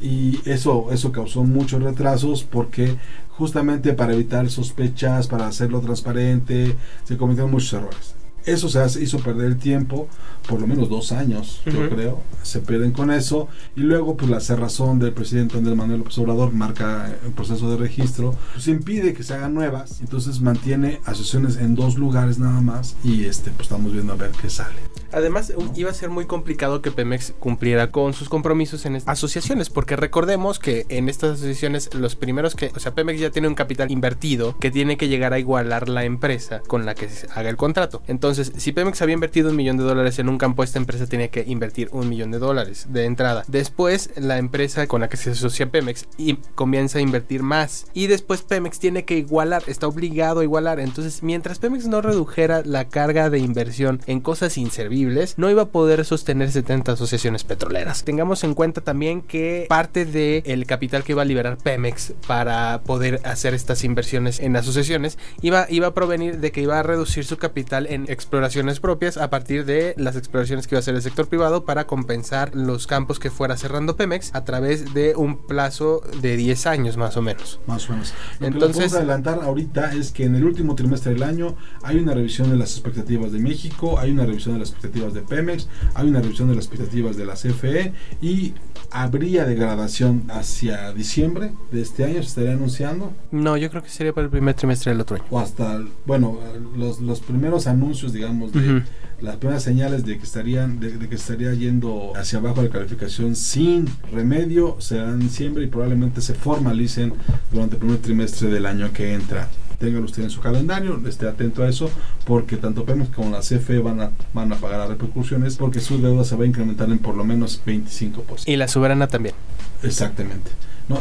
y 0.00 0.40
eso, 0.44 0.88
eso 0.92 1.12
causó 1.12 1.44
muchos 1.44 1.82
retrasos 1.82 2.44
porque 2.44 2.96
justamente 3.30 3.92
para 3.92 4.14
evitar 4.14 4.48
sospechas, 4.50 5.26
para 5.26 5.46
hacerlo 5.46 5.80
transparente, 5.80 6.76
se 7.04 7.16
cometieron 7.16 7.50
muchos 7.50 7.72
errores. 7.72 8.19
Eso 8.44 8.68
se 8.68 9.02
hizo 9.02 9.18
perder 9.18 9.46
el 9.46 9.56
tiempo, 9.58 10.08
por 10.48 10.60
lo 10.60 10.66
menos 10.66 10.88
dos 10.88 11.12
años, 11.12 11.60
yo 11.66 11.88
creo. 11.90 12.22
Se 12.42 12.60
pierden 12.60 12.92
con 12.92 13.10
eso. 13.10 13.48
Y 13.76 13.80
luego, 13.80 14.16
pues 14.16 14.30
la 14.30 14.40
cerrazón 14.40 14.98
del 14.98 15.12
presidente 15.12 15.58
Andrés 15.58 15.76
Manuel 15.76 15.98
López 15.98 16.18
Obrador 16.18 16.52
marca 16.52 17.14
el 17.24 17.32
proceso 17.32 17.70
de 17.70 17.76
registro, 17.76 18.34
pues 18.54 18.66
impide 18.68 19.12
que 19.12 19.22
se 19.22 19.34
hagan 19.34 19.54
nuevas. 19.54 20.00
Entonces 20.00 20.40
mantiene 20.40 21.00
asociaciones 21.04 21.56
en 21.56 21.74
dos 21.74 21.96
lugares 21.96 22.38
nada 22.38 22.60
más. 22.60 22.96
Y 23.04 23.24
este, 23.24 23.50
pues 23.50 23.62
estamos 23.62 23.92
viendo 23.92 24.12
a 24.12 24.16
ver 24.16 24.30
qué 24.40 24.48
sale. 24.48 24.80
Además, 25.12 25.52
iba 25.74 25.90
a 25.90 25.94
ser 25.94 26.08
muy 26.08 26.26
complicado 26.26 26.82
que 26.82 26.92
Pemex 26.92 27.34
cumpliera 27.40 27.90
con 27.90 28.14
sus 28.14 28.28
compromisos 28.28 28.86
en 28.86 28.94
estas 28.94 29.18
asociaciones, 29.18 29.68
porque 29.68 29.96
recordemos 29.96 30.60
que 30.60 30.86
en 30.88 31.08
estas 31.08 31.32
asociaciones, 31.32 31.92
los 31.94 32.14
primeros 32.14 32.54
que, 32.54 32.70
o 32.74 32.78
sea, 32.78 32.94
Pemex 32.94 33.18
ya 33.18 33.30
tiene 33.30 33.48
un 33.48 33.56
capital 33.56 33.90
invertido 33.90 34.56
que 34.58 34.70
tiene 34.70 34.96
que 34.96 35.08
llegar 35.08 35.32
a 35.32 35.40
igualar 35.40 35.88
la 35.88 36.04
empresa 36.04 36.60
con 36.66 36.86
la 36.86 36.94
que 36.94 37.08
se 37.08 37.26
haga 37.34 37.50
el 37.50 37.56
contrato. 37.56 38.02
Entonces, 38.06 38.29
entonces, 38.30 38.62
si 38.62 38.70
Pemex 38.70 39.02
había 39.02 39.14
invertido 39.14 39.50
un 39.50 39.56
millón 39.56 39.76
de 39.76 39.82
dólares 39.82 40.18
en 40.20 40.28
un 40.28 40.38
campo, 40.38 40.62
esta 40.62 40.78
empresa 40.78 41.06
tenía 41.06 41.28
que 41.28 41.44
invertir 41.48 41.88
un 41.90 42.08
millón 42.08 42.30
de 42.30 42.38
dólares 42.38 42.86
de 42.88 43.04
entrada. 43.04 43.42
Después, 43.48 44.10
la 44.16 44.38
empresa 44.38 44.86
con 44.86 45.00
la 45.00 45.08
que 45.08 45.16
se 45.16 45.30
asocia 45.30 45.70
Pemex 45.70 46.06
y 46.16 46.36
comienza 46.54 46.98
a 46.98 47.02
invertir 47.02 47.42
más. 47.42 47.86
Y 47.92 48.06
después 48.06 48.42
Pemex 48.42 48.78
tiene 48.78 49.04
que 49.04 49.18
igualar, 49.18 49.64
está 49.66 49.88
obligado 49.88 50.40
a 50.40 50.44
igualar. 50.44 50.78
Entonces, 50.78 51.24
mientras 51.24 51.58
Pemex 51.58 51.88
no 51.88 52.02
redujera 52.02 52.62
la 52.64 52.88
carga 52.88 53.30
de 53.30 53.40
inversión 53.40 54.00
en 54.06 54.20
cosas 54.20 54.56
inservibles, 54.56 55.34
no 55.36 55.50
iba 55.50 55.62
a 55.62 55.68
poder 55.68 56.04
sostener 56.04 56.52
70 56.52 56.92
asociaciones 56.92 57.42
petroleras. 57.42 58.04
Tengamos 58.04 58.44
en 58.44 58.54
cuenta 58.54 58.80
también 58.80 59.22
que 59.22 59.66
parte 59.68 60.04
del 60.04 60.66
capital 60.66 61.02
que 61.02 61.12
iba 61.12 61.22
a 61.22 61.24
liberar 61.24 61.58
Pemex 61.58 62.12
para 62.28 62.82
poder 62.82 63.20
hacer 63.24 63.54
estas 63.54 63.82
inversiones 63.82 64.38
en 64.38 64.54
asociaciones 64.54 65.18
iba, 65.42 65.66
iba 65.68 65.88
a 65.88 65.94
provenir 65.94 66.38
de 66.38 66.52
que 66.52 66.62
iba 66.62 66.78
a 66.78 66.82
reducir 66.84 67.24
su 67.24 67.36
capital 67.36 67.88
en 67.88 68.06
exploraciones 68.20 68.80
propias 68.80 69.16
a 69.16 69.30
partir 69.30 69.64
de 69.64 69.94
las 69.96 70.14
exploraciones 70.14 70.66
que 70.66 70.74
iba 70.74 70.78
a 70.78 70.80
hacer 70.80 70.94
el 70.94 71.02
sector 71.02 71.26
privado 71.26 71.64
para 71.64 71.86
compensar 71.86 72.54
los 72.54 72.86
campos 72.86 73.18
que 73.18 73.30
fuera 73.30 73.56
cerrando 73.56 73.96
Pemex 73.96 74.34
a 74.34 74.44
través 74.44 74.92
de 74.92 75.16
un 75.16 75.38
plazo 75.38 76.02
de 76.20 76.36
10 76.36 76.66
años 76.66 76.96
más 76.96 77.16
o 77.16 77.22
menos. 77.22 77.60
Más 77.66 77.88
o 77.88 77.92
menos. 77.92 78.12
Lo 78.38 78.46
Entonces, 78.46 78.92
que 78.92 78.98
adelantar 78.98 79.40
ahorita 79.42 79.94
es 79.94 80.12
que 80.12 80.24
en 80.24 80.34
el 80.34 80.44
último 80.44 80.74
trimestre 80.74 81.14
del 81.14 81.22
año 81.22 81.56
hay 81.82 81.96
una 81.96 82.14
revisión 82.14 82.50
de 82.50 82.56
las 82.56 82.72
expectativas 82.72 83.32
de 83.32 83.38
México, 83.38 83.98
hay 83.98 84.10
una 84.10 84.26
revisión 84.26 84.54
de 84.54 84.60
las 84.60 84.70
expectativas 84.70 85.14
de 85.14 85.22
Pemex, 85.22 85.68
hay 85.94 86.08
una 86.08 86.20
revisión 86.20 86.48
de 86.48 86.56
las 86.56 86.66
expectativas 86.66 87.16
de 87.16 87.24
la 87.24 87.34
CFE 87.34 87.92
y 88.20 88.54
habría 88.90 89.44
degradación 89.44 90.24
hacia 90.30 90.92
diciembre 90.92 91.52
de 91.70 91.80
este 91.80 92.04
año, 92.04 92.14
se 92.14 92.28
estaría 92.28 92.52
anunciando. 92.52 93.12
No, 93.30 93.56
yo 93.56 93.70
creo 93.70 93.82
que 93.82 93.88
sería 93.88 94.12
para 94.12 94.26
el 94.26 94.30
primer 94.30 94.54
trimestre 94.54 94.92
del 94.92 95.00
otro 95.00 95.16
año. 95.16 95.24
O 95.30 95.38
hasta, 95.38 95.80
bueno, 96.06 96.38
los, 96.76 97.00
los 97.00 97.20
primeros 97.20 97.66
anuncios 97.66 98.09
digamos, 98.12 98.52
de 98.52 98.82
las 99.20 99.36
primeras 99.36 99.62
señales 99.62 100.04
de 100.04 100.18
que 100.18 100.24
estarían, 100.24 100.80
de, 100.80 101.08
que 101.08 101.14
estaría 101.14 101.52
yendo 101.52 102.12
hacia 102.16 102.38
abajo 102.38 102.62
la 102.62 102.70
calificación 102.70 103.36
sin 103.36 103.86
remedio 104.12 104.76
serán 104.80 105.14
en 105.14 105.20
diciembre 105.20 105.64
y 105.64 105.66
probablemente 105.66 106.20
se 106.20 106.34
formalicen 106.34 107.12
durante 107.52 107.76
el 107.76 107.80
primer 107.80 107.98
trimestre 107.98 108.48
del 108.48 108.66
año 108.66 108.92
que 108.92 109.14
entra. 109.14 109.48
Téngalo 109.78 110.04
usted 110.04 110.24
en 110.24 110.30
su 110.30 110.40
calendario, 110.40 111.00
esté 111.08 111.26
atento 111.26 111.62
a 111.62 111.68
eso, 111.68 111.90
porque 112.26 112.58
tanto 112.58 112.84
Pemex 112.84 113.10
como 113.10 113.30
la 113.30 113.40
CFE 113.40 113.78
van 113.78 114.00
a, 114.00 114.10
van 114.34 114.52
a 114.52 114.56
pagar 114.56 114.80
las 114.80 114.90
repercusiones, 114.90 115.56
porque 115.56 115.80
su 115.80 116.02
deuda 116.02 116.24
se 116.24 116.36
va 116.36 116.44
a 116.44 116.46
incrementar 116.46 116.90
en 116.90 116.98
por 116.98 117.16
lo 117.16 117.24
menos 117.24 117.62
25%. 117.64 118.42
Y 118.44 118.56
la 118.56 118.68
soberana 118.68 119.06
también. 119.06 119.34
Exactamente. 119.82 120.50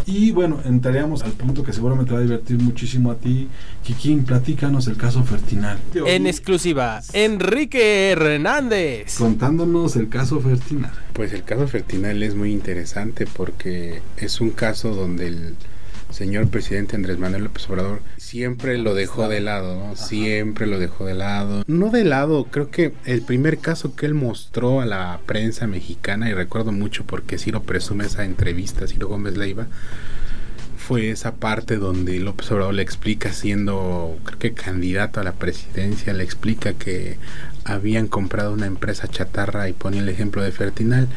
Y 0.05 0.31
bueno, 0.31 0.59
entraríamos 0.65 1.23
al 1.23 1.31
punto 1.31 1.63
que 1.63 1.73
seguramente 1.73 2.13
va 2.13 2.19
a 2.19 2.21
divertir 2.21 2.59
muchísimo 2.59 3.11
a 3.11 3.15
ti. 3.15 3.47
Kikín, 3.83 4.23
platícanos 4.23 4.87
el 4.87 4.97
caso 4.97 5.23
Fertinal. 5.23 5.77
En 5.93 6.27
exclusiva, 6.27 7.01
Enrique 7.13 8.11
Hernández. 8.11 9.17
Contándonos 9.17 9.95
el 9.95 10.09
caso 10.09 10.39
Fertinal. 10.39 10.91
Pues 11.13 11.33
el 11.33 11.43
caso 11.43 11.67
Fertinal 11.67 12.21
es 12.23 12.35
muy 12.35 12.51
interesante 12.51 13.25
porque 13.25 14.01
es 14.17 14.41
un 14.41 14.51
caso 14.51 14.93
donde 14.93 15.27
el 15.27 15.55
señor 16.11 16.49
presidente 16.49 16.95
Andrés 16.95 17.17
Manuel 17.19 17.43
López 17.45 17.69
Obrador 17.69 18.01
siempre 18.17 18.77
lo 18.77 18.93
dejó 18.93 19.27
de 19.27 19.39
lado, 19.39 19.75
¿no? 19.75 19.95
Siempre 19.95 20.67
lo 20.67 20.79
dejó 20.79 21.05
de 21.05 21.15
lado. 21.15 21.63
No 21.67 21.89
de 21.89 22.03
lado, 22.03 22.45
creo 22.51 22.69
que 22.69 22.93
el 23.05 23.21
primer 23.21 23.57
caso 23.57 23.95
que 23.95 24.05
él 24.05 24.13
mostró 24.13 24.81
a 24.81 24.85
la 24.85 25.19
prensa 25.25 25.67
mexicana, 25.67 26.29
y 26.29 26.33
recuerdo 26.33 26.71
mucho 26.71 27.05
porque 27.05 27.37
Ciro 27.37 27.63
presume 27.63 28.05
esa 28.05 28.23
entrevista, 28.25 28.87
Ciro 28.87 29.07
Gómez 29.07 29.37
Leiva, 29.37 29.67
fue 30.77 31.11
esa 31.11 31.35
parte 31.35 31.77
donde 31.77 32.19
López 32.19 32.51
Obrador 32.51 32.73
le 32.73 32.81
explica, 32.81 33.31
siendo 33.31 34.17
creo 34.23 34.39
que 34.39 34.53
candidato 34.53 35.19
a 35.19 35.23
la 35.23 35.33
presidencia, 35.33 36.13
le 36.13 36.23
explica 36.23 36.73
que 36.73 37.17
habían 37.63 38.07
comprado 38.07 38.53
una 38.53 38.65
empresa 38.65 39.07
chatarra 39.07 39.69
y 39.69 39.73
ponía 39.73 40.01
el 40.01 40.09
ejemplo 40.09 40.41
de 40.41 40.51
Fertinal 40.51 41.07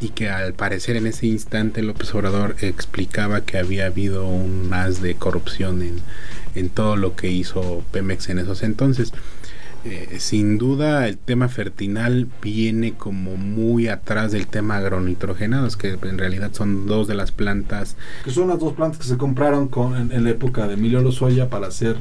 y 0.00 0.10
que 0.10 0.28
al 0.28 0.52
parecer 0.54 0.96
en 0.96 1.06
ese 1.06 1.26
instante 1.26 1.82
López 1.82 2.14
Obrador 2.14 2.56
explicaba 2.60 3.42
que 3.42 3.58
había 3.58 3.86
habido 3.86 4.26
un 4.26 4.68
más 4.68 5.00
de 5.00 5.14
corrupción 5.14 5.82
en, 5.82 6.00
en 6.54 6.68
todo 6.68 6.96
lo 6.96 7.16
que 7.16 7.30
hizo 7.30 7.82
Pemex 7.92 8.28
en 8.28 8.38
esos 8.38 8.62
entonces. 8.62 9.12
Eh, 9.88 10.16
sin 10.18 10.58
duda 10.58 11.06
el 11.06 11.16
tema 11.16 11.48
fertinal 11.48 12.26
viene 12.42 12.94
como 12.94 13.36
muy 13.36 13.86
atrás 13.86 14.32
del 14.32 14.48
tema 14.48 14.78
agronitrogenados, 14.78 15.76
que 15.76 15.90
en 15.90 16.18
realidad 16.18 16.50
son 16.52 16.86
dos 16.86 17.06
de 17.06 17.14
las 17.14 17.30
plantas. 17.30 17.96
Que 18.24 18.32
son 18.32 18.48
las 18.48 18.58
dos 18.58 18.72
plantas 18.72 19.00
que 19.00 19.06
se 19.06 19.16
compraron 19.16 19.68
con, 19.68 20.10
en, 20.10 20.24
la 20.24 20.30
época 20.30 20.66
de 20.66 20.74
Emilio 20.74 21.02
Lozoya 21.02 21.48
para 21.50 21.68
hacer 21.68 21.98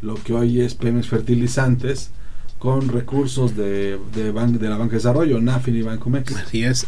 lo 0.00 0.14
que 0.14 0.32
hoy 0.32 0.62
es 0.62 0.74
Pemex 0.74 1.08
Fertilizantes 1.08 2.10
con 2.58 2.88
recursos 2.88 3.54
de, 3.54 3.98
de, 4.14 4.32
de 4.32 4.68
la 4.68 4.78
Banca 4.78 4.92
de 4.92 4.96
Desarrollo, 4.96 5.38
NAFIN 5.38 5.76
y 5.76 5.82
Bancomex. 5.82 6.34
Así 6.36 6.64
es. 6.64 6.86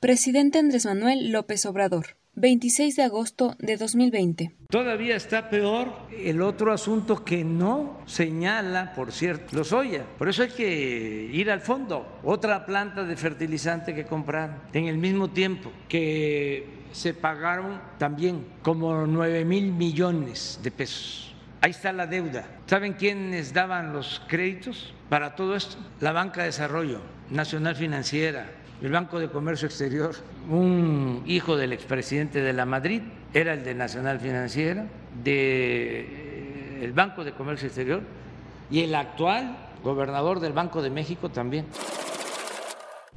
Presidente 0.00 0.60
Andrés 0.60 0.86
Manuel 0.86 1.32
López 1.32 1.66
Obrador, 1.66 2.16
26 2.34 2.94
de 2.94 3.02
agosto 3.02 3.56
de 3.58 3.76
2020. 3.76 4.54
Todavía 4.70 5.16
está 5.16 5.50
peor 5.50 5.92
el 6.16 6.40
otro 6.40 6.72
asunto 6.72 7.24
que 7.24 7.42
no 7.42 8.00
señala, 8.06 8.92
por 8.94 9.10
cierto, 9.10 9.56
los 9.56 9.72
Lozoya. 9.72 10.06
Por 10.16 10.28
eso 10.28 10.44
hay 10.44 10.50
que 10.50 11.28
ir 11.32 11.50
al 11.50 11.62
fondo. 11.62 12.20
Otra 12.22 12.64
planta 12.64 13.02
de 13.02 13.16
fertilizante 13.16 13.92
que 13.92 14.04
compraron 14.04 14.60
en 14.72 14.86
el 14.86 14.98
mismo 14.98 15.30
tiempo, 15.30 15.72
que 15.88 16.84
se 16.92 17.12
pagaron 17.12 17.80
también 17.98 18.46
como 18.62 19.04
9 19.04 19.44
mil 19.44 19.72
millones 19.72 20.60
de 20.62 20.70
pesos. 20.70 21.34
Ahí 21.60 21.72
está 21.72 21.92
la 21.92 22.06
deuda. 22.06 22.46
¿Saben 22.66 22.92
quiénes 22.92 23.52
daban 23.52 23.92
los 23.92 24.22
créditos 24.28 24.94
para 25.08 25.34
todo 25.34 25.56
esto? 25.56 25.76
La 25.98 26.12
Banca 26.12 26.42
de 26.42 26.46
Desarrollo 26.46 27.00
Nacional 27.30 27.74
Financiera, 27.74 28.48
el 28.80 28.92
Banco 28.92 29.18
de 29.18 29.28
Comercio 29.28 29.66
Exterior, 29.66 30.14
un 30.48 31.22
hijo 31.26 31.56
del 31.56 31.72
expresidente 31.72 32.40
de 32.40 32.52
la 32.52 32.64
Madrid, 32.64 33.02
era 33.34 33.54
el 33.54 33.64
de 33.64 33.74
Nacional 33.74 34.20
Financiera, 34.20 34.82
del 34.82 35.24
de, 35.24 36.84
eh, 36.84 36.92
Banco 36.94 37.24
de 37.24 37.32
Comercio 37.32 37.66
Exterior, 37.66 38.02
y 38.70 38.82
el 38.82 38.94
actual 38.94 39.56
gobernador 39.82 40.40
del 40.40 40.52
Banco 40.52 40.80
de 40.82 40.90
México 40.90 41.28
también. 41.28 41.66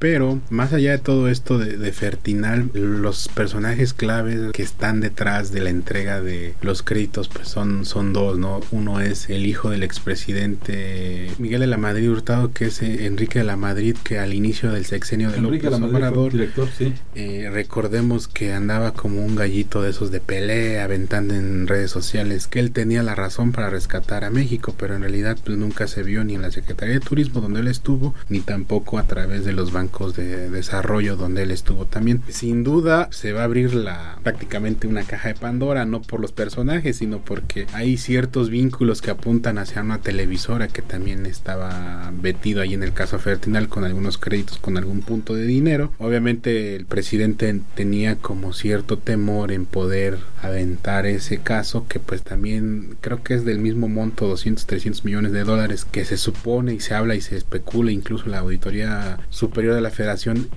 Pero 0.01 0.41
más 0.49 0.73
allá 0.73 0.93
de 0.93 0.97
todo 0.97 1.27
esto 1.27 1.59
de, 1.59 1.91
Fertinal, 1.91 2.71
los 2.73 3.27
personajes 3.27 3.93
claves 3.93 4.51
que 4.51 4.63
están 4.63 4.99
detrás 4.99 5.51
de 5.51 5.61
la 5.61 5.69
entrega 5.69 6.21
de 6.21 6.55
los 6.63 6.81
créditos 6.81 7.27
pues 7.27 7.49
son, 7.49 7.85
son 7.85 8.11
dos, 8.11 8.39
¿no? 8.39 8.61
Uno 8.71 8.99
es 8.99 9.29
el 9.29 9.45
hijo 9.45 9.69
del 9.69 9.83
expresidente 9.83 11.29
Miguel 11.37 11.59
de 11.59 11.67
la 11.67 11.77
Madrid 11.77 12.09
Hurtado, 12.09 12.51
que 12.51 12.65
es 12.65 12.81
eh, 12.81 13.05
Enrique 13.05 13.37
de 13.37 13.45
la 13.45 13.57
Madrid, 13.57 13.95
que 14.03 14.17
al 14.17 14.33
inicio 14.33 14.71
del 14.71 14.85
sexenio 14.85 15.29
de 15.29 15.37
Enrique 15.37 15.69
López 15.69 15.91
Obrador, 15.91 16.31
director, 16.31 16.67
sí. 16.75 16.95
Eh, 17.13 17.51
recordemos 17.53 18.27
que 18.27 18.53
andaba 18.53 18.93
como 18.93 19.23
un 19.23 19.35
gallito 19.35 19.83
de 19.83 19.91
esos 19.91 20.09
de 20.09 20.19
pelea, 20.19 20.83
aventando 20.83 21.35
en 21.35 21.67
redes 21.67 21.91
sociales 21.91 22.47
que 22.47 22.59
él 22.59 22.71
tenía 22.71 23.03
la 23.03 23.13
razón 23.13 23.51
para 23.51 23.69
rescatar 23.69 24.23
a 24.23 24.31
México, 24.31 24.73
pero 24.79 24.95
en 24.95 25.01
realidad 25.01 25.37
pues 25.45 25.59
nunca 25.59 25.85
se 25.85 26.01
vio 26.01 26.23
ni 26.23 26.33
en 26.33 26.41
la 26.41 26.49
Secretaría 26.49 26.95
de 26.95 27.01
Turismo 27.01 27.39
donde 27.39 27.59
él 27.59 27.67
estuvo, 27.67 28.15
ni 28.29 28.39
tampoco 28.39 28.97
a 28.97 29.05
través 29.05 29.45
de 29.45 29.53
los 29.53 29.71
bancos 29.71 29.90
de 30.15 30.49
desarrollo 30.49 31.15
donde 31.15 31.43
él 31.43 31.51
estuvo 31.51 31.85
también. 31.85 32.21
Sin 32.29 32.63
duda 32.63 33.07
se 33.11 33.33
va 33.33 33.41
a 33.41 33.43
abrir 33.45 33.75
la 33.75 34.17
prácticamente 34.23 34.87
una 34.87 35.03
caja 35.03 35.29
de 35.29 35.35
Pandora, 35.35 35.85
no 35.85 36.01
por 36.01 36.19
los 36.19 36.31
personajes, 36.31 36.97
sino 36.97 37.19
porque 37.19 37.67
hay 37.73 37.97
ciertos 37.97 38.49
vínculos 38.49 39.01
que 39.01 39.11
apuntan 39.11 39.57
hacia 39.57 39.81
una 39.81 39.99
televisora 39.99 40.67
que 40.67 40.81
también 40.81 41.25
estaba 41.25 42.11
metido 42.11 42.61
ahí 42.61 42.73
en 42.73 42.83
el 42.83 42.93
caso 42.93 43.19
Fertinal 43.19 43.67
con 43.67 43.83
algunos 43.83 44.17
créditos, 44.17 44.57
con 44.57 44.77
algún 44.77 45.01
punto 45.01 45.35
de 45.35 45.45
dinero. 45.45 45.91
Obviamente 45.99 46.75
el 46.75 46.85
presidente 46.85 47.59
tenía 47.75 48.15
como 48.15 48.53
cierto 48.53 48.97
temor 48.97 49.51
en 49.51 49.65
poder 49.65 50.19
aventar 50.41 51.05
ese 51.05 51.37
caso 51.37 51.85
que 51.87 51.99
pues 51.99 52.23
también 52.23 52.95
creo 53.01 53.21
que 53.23 53.35
es 53.35 53.45
del 53.45 53.59
mismo 53.59 53.87
monto 53.87 54.27
200 54.27 54.65
300 54.65 55.05
millones 55.05 55.31
de 55.31 55.43
dólares 55.43 55.85
que 55.85 56.05
se 56.05 56.17
supone 56.17 56.73
y 56.73 56.79
se 56.79 56.93
habla 56.93 57.15
y 57.15 57.21
se 57.21 57.37
especula 57.37 57.91
incluso 57.91 58.27
la 58.27 58.39
auditoría 58.39 59.19
superior 59.29 59.75
de 59.75 59.80
la 59.81 59.91
federación 59.91 60.49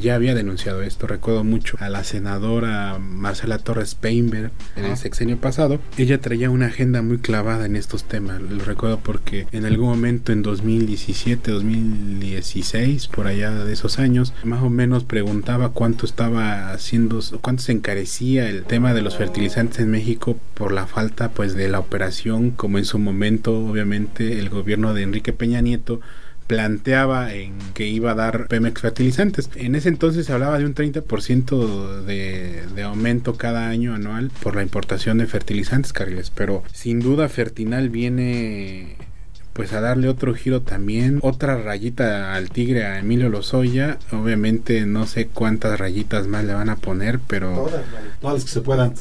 ya 0.00 0.14
había 0.14 0.34
denunciado 0.34 0.82
esto. 0.82 1.06
Recuerdo 1.06 1.44
mucho 1.44 1.76
a 1.80 1.88
la 1.88 2.04
senadora 2.04 2.98
Marcela 2.98 3.58
Torres 3.58 3.94
Peinberg 3.94 4.50
en 4.76 4.86
el 4.86 4.96
sexenio 4.96 5.38
pasado. 5.38 5.80
Ella 5.98 6.20
traía 6.20 6.50
una 6.50 6.66
agenda 6.66 7.02
muy 7.02 7.18
clavada 7.18 7.66
en 7.66 7.76
estos 7.76 8.04
temas. 8.04 8.40
Lo 8.40 8.64
recuerdo 8.64 9.00
porque 9.00 9.46
en 9.52 9.64
algún 9.64 9.88
momento 9.88 10.32
en 10.32 10.42
2017, 10.42 11.50
2016, 11.50 13.08
por 13.08 13.26
allá 13.26 13.50
de 13.50 13.72
esos 13.72 13.98
años, 13.98 14.32
más 14.44 14.62
o 14.62 14.70
menos 14.70 15.04
preguntaba 15.04 15.70
cuánto 15.70 16.06
estaba 16.06 16.72
haciendo, 16.72 17.20
cuánto 17.40 17.62
se 17.62 17.72
encarecía 17.72 18.48
el 18.48 18.64
tema 18.64 18.94
de 18.94 19.02
los 19.02 19.16
fertilizantes 19.16 19.80
en 19.80 19.90
México 19.90 20.38
por 20.54 20.72
la 20.72 20.86
falta 20.86 21.30
pues 21.30 21.54
de 21.54 21.68
la 21.68 21.78
operación, 21.78 22.50
como 22.50 22.78
en 22.78 22.84
su 22.84 22.98
momento 22.98 23.58
obviamente 23.58 24.38
el 24.38 24.48
gobierno 24.48 24.94
de 24.94 25.02
Enrique 25.02 25.32
Peña 25.32 25.60
Nieto 25.60 26.00
planteaba 26.46 27.32
en 27.34 27.54
que 27.74 27.86
iba 27.86 28.12
a 28.12 28.14
dar 28.14 28.48
Pemex 28.48 28.80
fertilizantes. 28.80 29.50
En 29.54 29.74
ese 29.74 29.88
entonces 29.88 30.26
se 30.26 30.32
hablaba 30.32 30.58
de 30.58 30.66
un 30.66 30.74
30% 30.74 32.02
de, 32.02 32.66
de 32.74 32.82
aumento 32.82 33.36
cada 33.36 33.68
año 33.68 33.94
anual 33.94 34.30
por 34.42 34.56
la 34.56 34.62
importación 34.62 35.18
de 35.18 35.26
fertilizantes, 35.26 35.92
Carles, 35.92 36.30
pero 36.30 36.62
sin 36.72 37.00
duda 37.00 37.28
Fertinal 37.28 37.90
viene 37.90 38.96
pues 39.52 39.72
a 39.72 39.80
darle 39.80 40.08
otro 40.08 40.34
giro 40.34 40.62
también, 40.62 41.18
otra 41.22 41.56
rayita 41.58 42.34
al 42.34 42.50
tigre 42.50 42.86
a 42.86 42.98
Emilio 42.98 43.28
Lozoya, 43.28 43.98
obviamente 44.10 44.86
no 44.86 45.06
sé 45.06 45.28
cuántas 45.28 45.78
rayitas 45.78 46.26
más 46.26 46.44
le 46.44 46.54
van 46.54 46.70
a 46.70 46.76
poner, 46.76 47.20
pero 47.26 47.54
todas, 47.54 47.82
todas 48.20 48.34
las 48.34 48.44
que 48.44 48.50
se 48.50 48.60
puedan. 48.62 48.94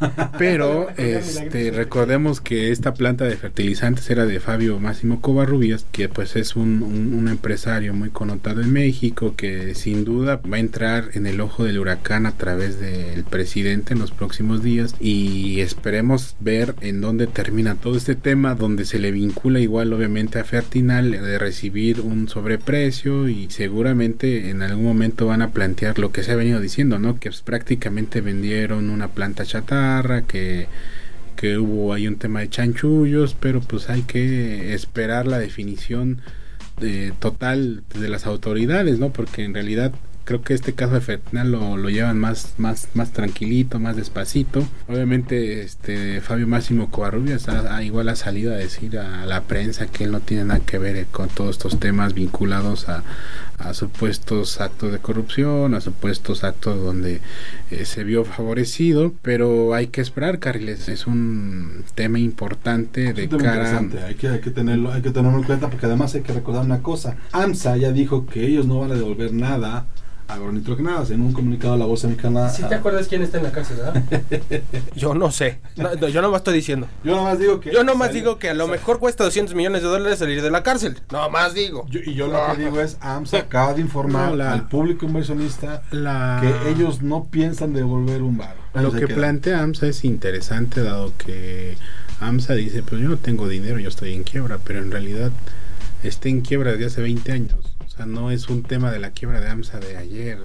Pero 0.38 0.88
este, 0.96 1.70
recordemos 1.70 2.40
que 2.40 2.70
esta 2.70 2.94
planta 2.94 3.24
de 3.24 3.36
fertilizantes 3.36 4.08
era 4.10 4.26
de 4.26 4.40
Fabio 4.40 4.78
Máximo 4.78 5.20
Covarrubias, 5.20 5.86
que 5.92 6.08
pues 6.08 6.36
es 6.36 6.56
un, 6.56 6.82
un, 6.82 7.28
empresario 7.28 7.92
muy 7.92 8.10
connotado 8.10 8.60
en 8.60 8.72
México, 8.72 9.34
que 9.36 9.74
sin 9.74 10.04
duda 10.04 10.40
va 10.50 10.56
a 10.56 10.60
entrar 10.60 11.10
en 11.14 11.26
el 11.26 11.40
ojo 11.40 11.64
del 11.64 11.78
huracán 11.78 12.26
a 12.26 12.32
través 12.32 12.78
del 12.78 13.24
presidente 13.24 13.94
en 13.94 13.98
los 13.98 14.12
próximos 14.12 14.62
días 14.62 14.94
y 15.00 15.60
esperemos 15.60 16.36
ver 16.40 16.74
en 16.80 17.00
dónde 17.00 17.26
termina 17.26 17.74
todo 17.74 17.96
este 17.96 18.14
tema, 18.14 18.54
donde 18.54 18.84
se 18.84 18.98
le 18.98 19.10
vincula 19.10 19.60
igual 19.60 19.92
obviamente 19.92 20.38
a 20.38 20.44
Fertinal 20.44 21.10
de 21.10 21.38
recibir 21.38 22.00
un 22.00 22.28
sobreprecio 22.28 23.28
y 23.28 23.48
seguramente 23.50 24.50
en 24.50 24.62
algún 24.62 24.84
momento 24.84 25.26
van 25.26 25.42
a 25.42 25.50
plantear 25.50 25.98
lo 25.98 26.12
que 26.12 26.22
se 26.22 26.32
ha 26.32 26.36
venido 26.36 26.60
diciendo, 26.60 26.98
¿no? 26.98 27.18
Que 27.18 27.30
pues, 27.30 27.42
prácticamente 27.42 28.20
vendieron 28.20 28.90
una 28.90 29.08
planta 29.08 29.44
chata 29.86 30.22
que, 30.22 30.66
que 31.36 31.58
hubo 31.58 31.92
hay 31.92 32.08
un 32.08 32.16
tema 32.16 32.40
de 32.40 32.48
chanchullos, 32.48 33.36
pero 33.38 33.60
pues 33.60 33.88
hay 33.90 34.02
que 34.02 34.74
esperar 34.74 35.26
la 35.26 35.38
definición 35.38 36.20
de, 36.80 37.12
total 37.18 37.82
de 37.94 38.08
las 38.08 38.26
autoridades, 38.26 38.98
¿no? 38.98 39.10
Porque 39.10 39.44
en 39.44 39.54
realidad 39.54 39.92
creo 40.26 40.42
que 40.42 40.54
este 40.54 40.74
caso 40.74 40.94
de 40.94 41.00
Fernal 41.00 41.52
lo, 41.52 41.76
lo, 41.76 41.88
llevan 41.88 42.18
más, 42.18 42.54
más, 42.58 42.88
más 42.94 43.12
tranquilito, 43.12 43.78
más 43.78 43.96
despacito. 43.96 44.66
Obviamente, 44.88 45.62
este 45.62 46.20
Fabio 46.20 46.48
Máximo 46.48 46.90
Covarrubias 46.90 47.48
ha, 47.48 47.82
igual 47.84 48.08
ha 48.08 48.16
salido 48.16 48.52
a 48.52 48.56
decir 48.56 48.98
a 48.98 49.24
la 49.24 49.44
prensa 49.44 49.86
que 49.86 50.04
él 50.04 50.10
no 50.10 50.20
tiene 50.20 50.44
nada 50.44 50.60
que 50.60 50.78
ver 50.78 51.06
con 51.06 51.28
todos 51.28 51.56
estos 51.56 51.78
temas 51.78 52.12
vinculados 52.12 52.88
a, 52.88 53.04
a 53.58 53.74
supuestos 53.74 54.60
actos 54.60 54.92
de 54.92 54.98
corrupción, 54.98 55.74
a 55.74 55.80
supuestos 55.80 56.44
actos 56.44 56.82
donde 56.82 57.20
eh, 57.70 57.84
se 57.84 58.04
vio 58.04 58.24
favorecido, 58.24 59.12
pero 59.22 59.74
hay 59.74 59.88
que 59.88 60.00
esperar, 60.00 60.38
Carles, 60.38 60.88
es 60.88 61.06
un 61.06 61.84
tema 61.94 62.18
importante 62.18 63.12
de 63.12 63.28
cara. 63.28 63.78
Hay 64.06 64.14
que, 64.14 64.28
hay 64.28 64.40
que 64.40 64.50
tenerlo, 64.50 64.92
hay 64.92 65.02
que 65.02 65.10
tenerlo 65.10 65.38
en 65.38 65.44
cuenta 65.44 65.70
porque 65.70 65.86
además 65.86 66.14
hay 66.14 66.22
que 66.22 66.32
recordar 66.32 66.64
una 66.64 66.82
cosa. 66.82 67.16
AMSA 67.32 67.76
ya 67.76 67.92
dijo 67.92 68.26
que 68.26 68.46
ellos 68.46 68.66
no 68.66 68.80
van 68.80 68.92
a 68.92 68.94
devolver 68.94 69.32
nada 69.32 69.86
agronitrogenadas. 70.28 71.10
En 71.10 71.22
un 71.22 71.32
comunicado 71.32 71.74
a 71.74 71.76
la 71.76 71.84
Bolsa 71.84 72.08
Mexicana. 72.08 72.48
¿Sí 72.48 72.62
te 72.62 72.74
acuerdas 72.74 73.08
quién 73.08 73.22
está 73.22 73.38
en 73.38 73.44
la 73.44 73.52
cárcel, 73.52 73.78
verdad? 73.78 74.02
yo 74.96 75.14
no 75.14 75.30
sé. 75.30 75.58
No, 75.76 76.08
yo 76.08 76.22
nomás 76.22 76.40
estoy 76.40 76.54
diciendo. 76.54 76.88
Yo 77.04 77.16
nomás 77.16 77.38
digo 77.38 77.60
que. 77.60 77.72
Yo 77.72 77.84
nomás 77.84 78.12
digo 78.12 78.38
que 78.38 78.50
a 78.50 78.54
lo 78.54 78.68
mejor 78.68 78.98
cuesta 78.98 79.24
200 79.24 79.54
millones 79.54 79.82
de 79.82 79.88
dólares 79.88 80.18
salir 80.18 80.42
de 80.42 80.50
la 80.50 80.62
cárcel. 80.62 81.00
Nomás 81.10 81.54
digo. 81.54 81.86
y 81.90 82.14
yo 82.14 82.26
lo 82.28 82.38
que 82.52 82.64
digo 82.64 82.80
es: 82.80 82.96
AMSA 83.00 83.38
acaba 83.38 83.74
de 83.74 83.80
informar 83.80 84.40
al 84.40 84.68
público 84.68 85.06
inversionista 85.06 85.82
que 85.90 86.70
ellos 86.70 87.02
no 87.02 87.24
piensan 87.24 87.72
devolver 87.72 88.22
un 88.22 88.38
bar. 88.38 88.56
Lo 88.74 88.92
que 88.92 89.08
plantea 89.08 89.62
AMSA 89.62 89.88
es 89.88 90.04
interesante, 90.04 90.82
dado 90.82 91.12
que 91.16 91.76
AMSA 92.20 92.54
dice: 92.54 92.82
Pues 92.82 93.00
yo 93.00 93.08
no 93.08 93.16
tengo 93.16 93.48
dinero, 93.48 93.78
yo 93.78 93.88
estoy 93.88 94.14
en 94.14 94.24
quiebra, 94.24 94.58
pero 94.62 94.80
en 94.80 94.90
realidad 94.90 95.30
está 96.02 96.28
en 96.28 96.40
quiebra 96.42 96.72
desde 96.72 96.86
hace 96.86 97.02
20 97.02 97.32
años 97.32 97.75
no 98.04 98.30
es 98.30 98.48
un 98.48 98.62
tema 98.62 98.90
de 98.90 98.98
la 98.98 99.12
quiebra 99.12 99.40
de 99.40 99.48
AMSA 99.48 99.80
de 99.80 99.96
ayer. 99.96 100.38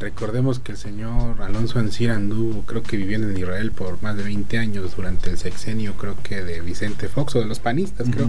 Recordemos 0.00 0.58
que 0.58 0.72
el 0.72 0.78
señor 0.78 1.40
Alonso 1.42 1.78
Ancir 1.78 2.10
anduvo, 2.10 2.62
creo 2.62 2.82
que 2.82 2.96
viviendo 2.96 3.28
en 3.28 3.38
Israel 3.38 3.70
por 3.70 4.02
más 4.02 4.16
de 4.16 4.24
20 4.24 4.58
años 4.58 4.96
durante 4.96 5.30
el 5.30 5.38
sexenio, 5.38 5.94
creo 5.94 6.16
que 6.22 6.42
de 6.42 6.60
Vicente 6.60 7.08
Fox 7.08 7.36
o 7.36 7.40
de 7.40 7.46
los 7.46 7.60
panistas, 7.60 8.08
creo. 8.10 8.28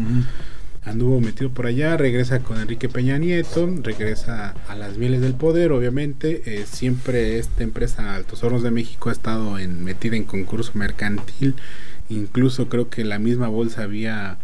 Anduvo 0.83 1.21
metido 1.21 1.51
por 1.51 1.67
allá, 1.67 1.95
regresa 1.95 2.39
con 2.39 2.59
Enrique 2.59 2.89
Peña 2.89 3.19
Nieto, 3.19 3.69
regresa 3.83 4.55
a 4.67 4.75
las 4.75 4.97
mieles 4.97 5.21
del 5.21 5.35
poder, 5.35 5.71
obviamente. 5.71 6.41
Eh, 6.45 6.65
siempre 6.65 7.37
esta 7.37 7.63
empresa 7.63 8.15
Altos 8.15 8.43
Hornos 8.43 8.63
de 8.63 8.71
México 8.71 9.09
ha 9.09 9.11
estado 9.11 9.59
en, 9.59 9.83
metida 9.83 10.15
en 10.15 10.23
concurso 10.23 10.71
mercantil. 10.73 11.55
Incluso 12.09 12.67
creo 12.67 12.89
que 12.89 13.05
la 13.05 13.19
misma 13.19 13.47
bolsa 13.47 13.83
había 13.83 14.39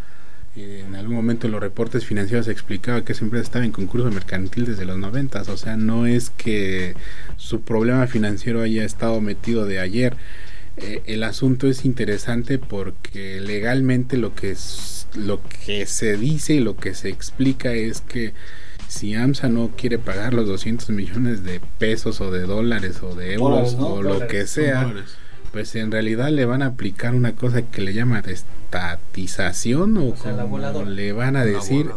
en 0.63 0.95
algún 0.95 1.15
momento 1.15 1.47
en 1.47 1.53
los 1.53 1.61
reportes 1.61 2.05
financieros 2.05 2.47
explicaba 2.47 3.03
que 3.03 3.13
esa 3.13 3.23
empresa 3.23 3.43
estaba 3.43 3.65
en 3.65 3.71
concurso 3.71 4.09
mercantil 4.11 4.65
desde 4.65 4.85
los 4.85 4.97
noventas, 4.97 5.49
o 5.49 5.57
sea, 5.57 5.77
no 5.77 6.05
es 6.05 6.29
que 6.31 6.95
su 7.35 7.61
problema 7.61 8.07
financiero 8.07 8.61
haya 8.61 8.83
estado 8.83 9.21
metido 9.21 9.65
de 9.65 9.79
ayer. 9.79 10.17
Eh, 10.77 11.01
el 11.05 11.23
asunto 11.23 11.67
es 11.67 11.85
interesante 11.85 12.59
porque 12.59 13.41
legalmente 13.41 14.15
lo 14.17 14.35
que 14.35 14.51
es, 14.51 15.07
lo 15.15 15.41
que 15.65 15.85
se 15.87 16.17
dice 16.17 16.55
y 16.55 16.59
lo 16.59 16.75
que 16.75 16.93
se 16.93 17.09
explica 17.09 17.73
es 17.73 18.01
que 18.01 18.33
si 18.87 19.15
AMSA 19.15 19.49
no 19.49 19.71
quiere 19.75 19.99
pagar 19.99 20.33
los 20.33 20.47
200 20.47 20.89
millones 20.91 21.43
de 21.43 21.59
pesos 21.77 22.21
o 22.21 22.31
de 22.31 22.41
dólares 22.41 23.01
o 23.01 23.15
de 23.15 23.33
euros 23.33 23.75
o 23.79 24.01
lo 24.01 24.27
que 24.27 24.47
sea, 24.47 24.93
pues 25.57 25.75
en 25.75 25.89
realidad 25.89 26.29
le 26.29 26.45
van 26.45 26.61
a 26.61 26.67
aplicar 26.67 27.15
una 27.15 27.31
cosa 27.31 27.63
que 27.63 27.81
le 27.81 27.91
llaman 27.91 28.23
estatización 28.29 29.97
o, 29.97 30.13
como 30.13 30.59
le 30.85 31.13
van 31.13 31.35
a 31.35 31.43
decir 31.43 31.89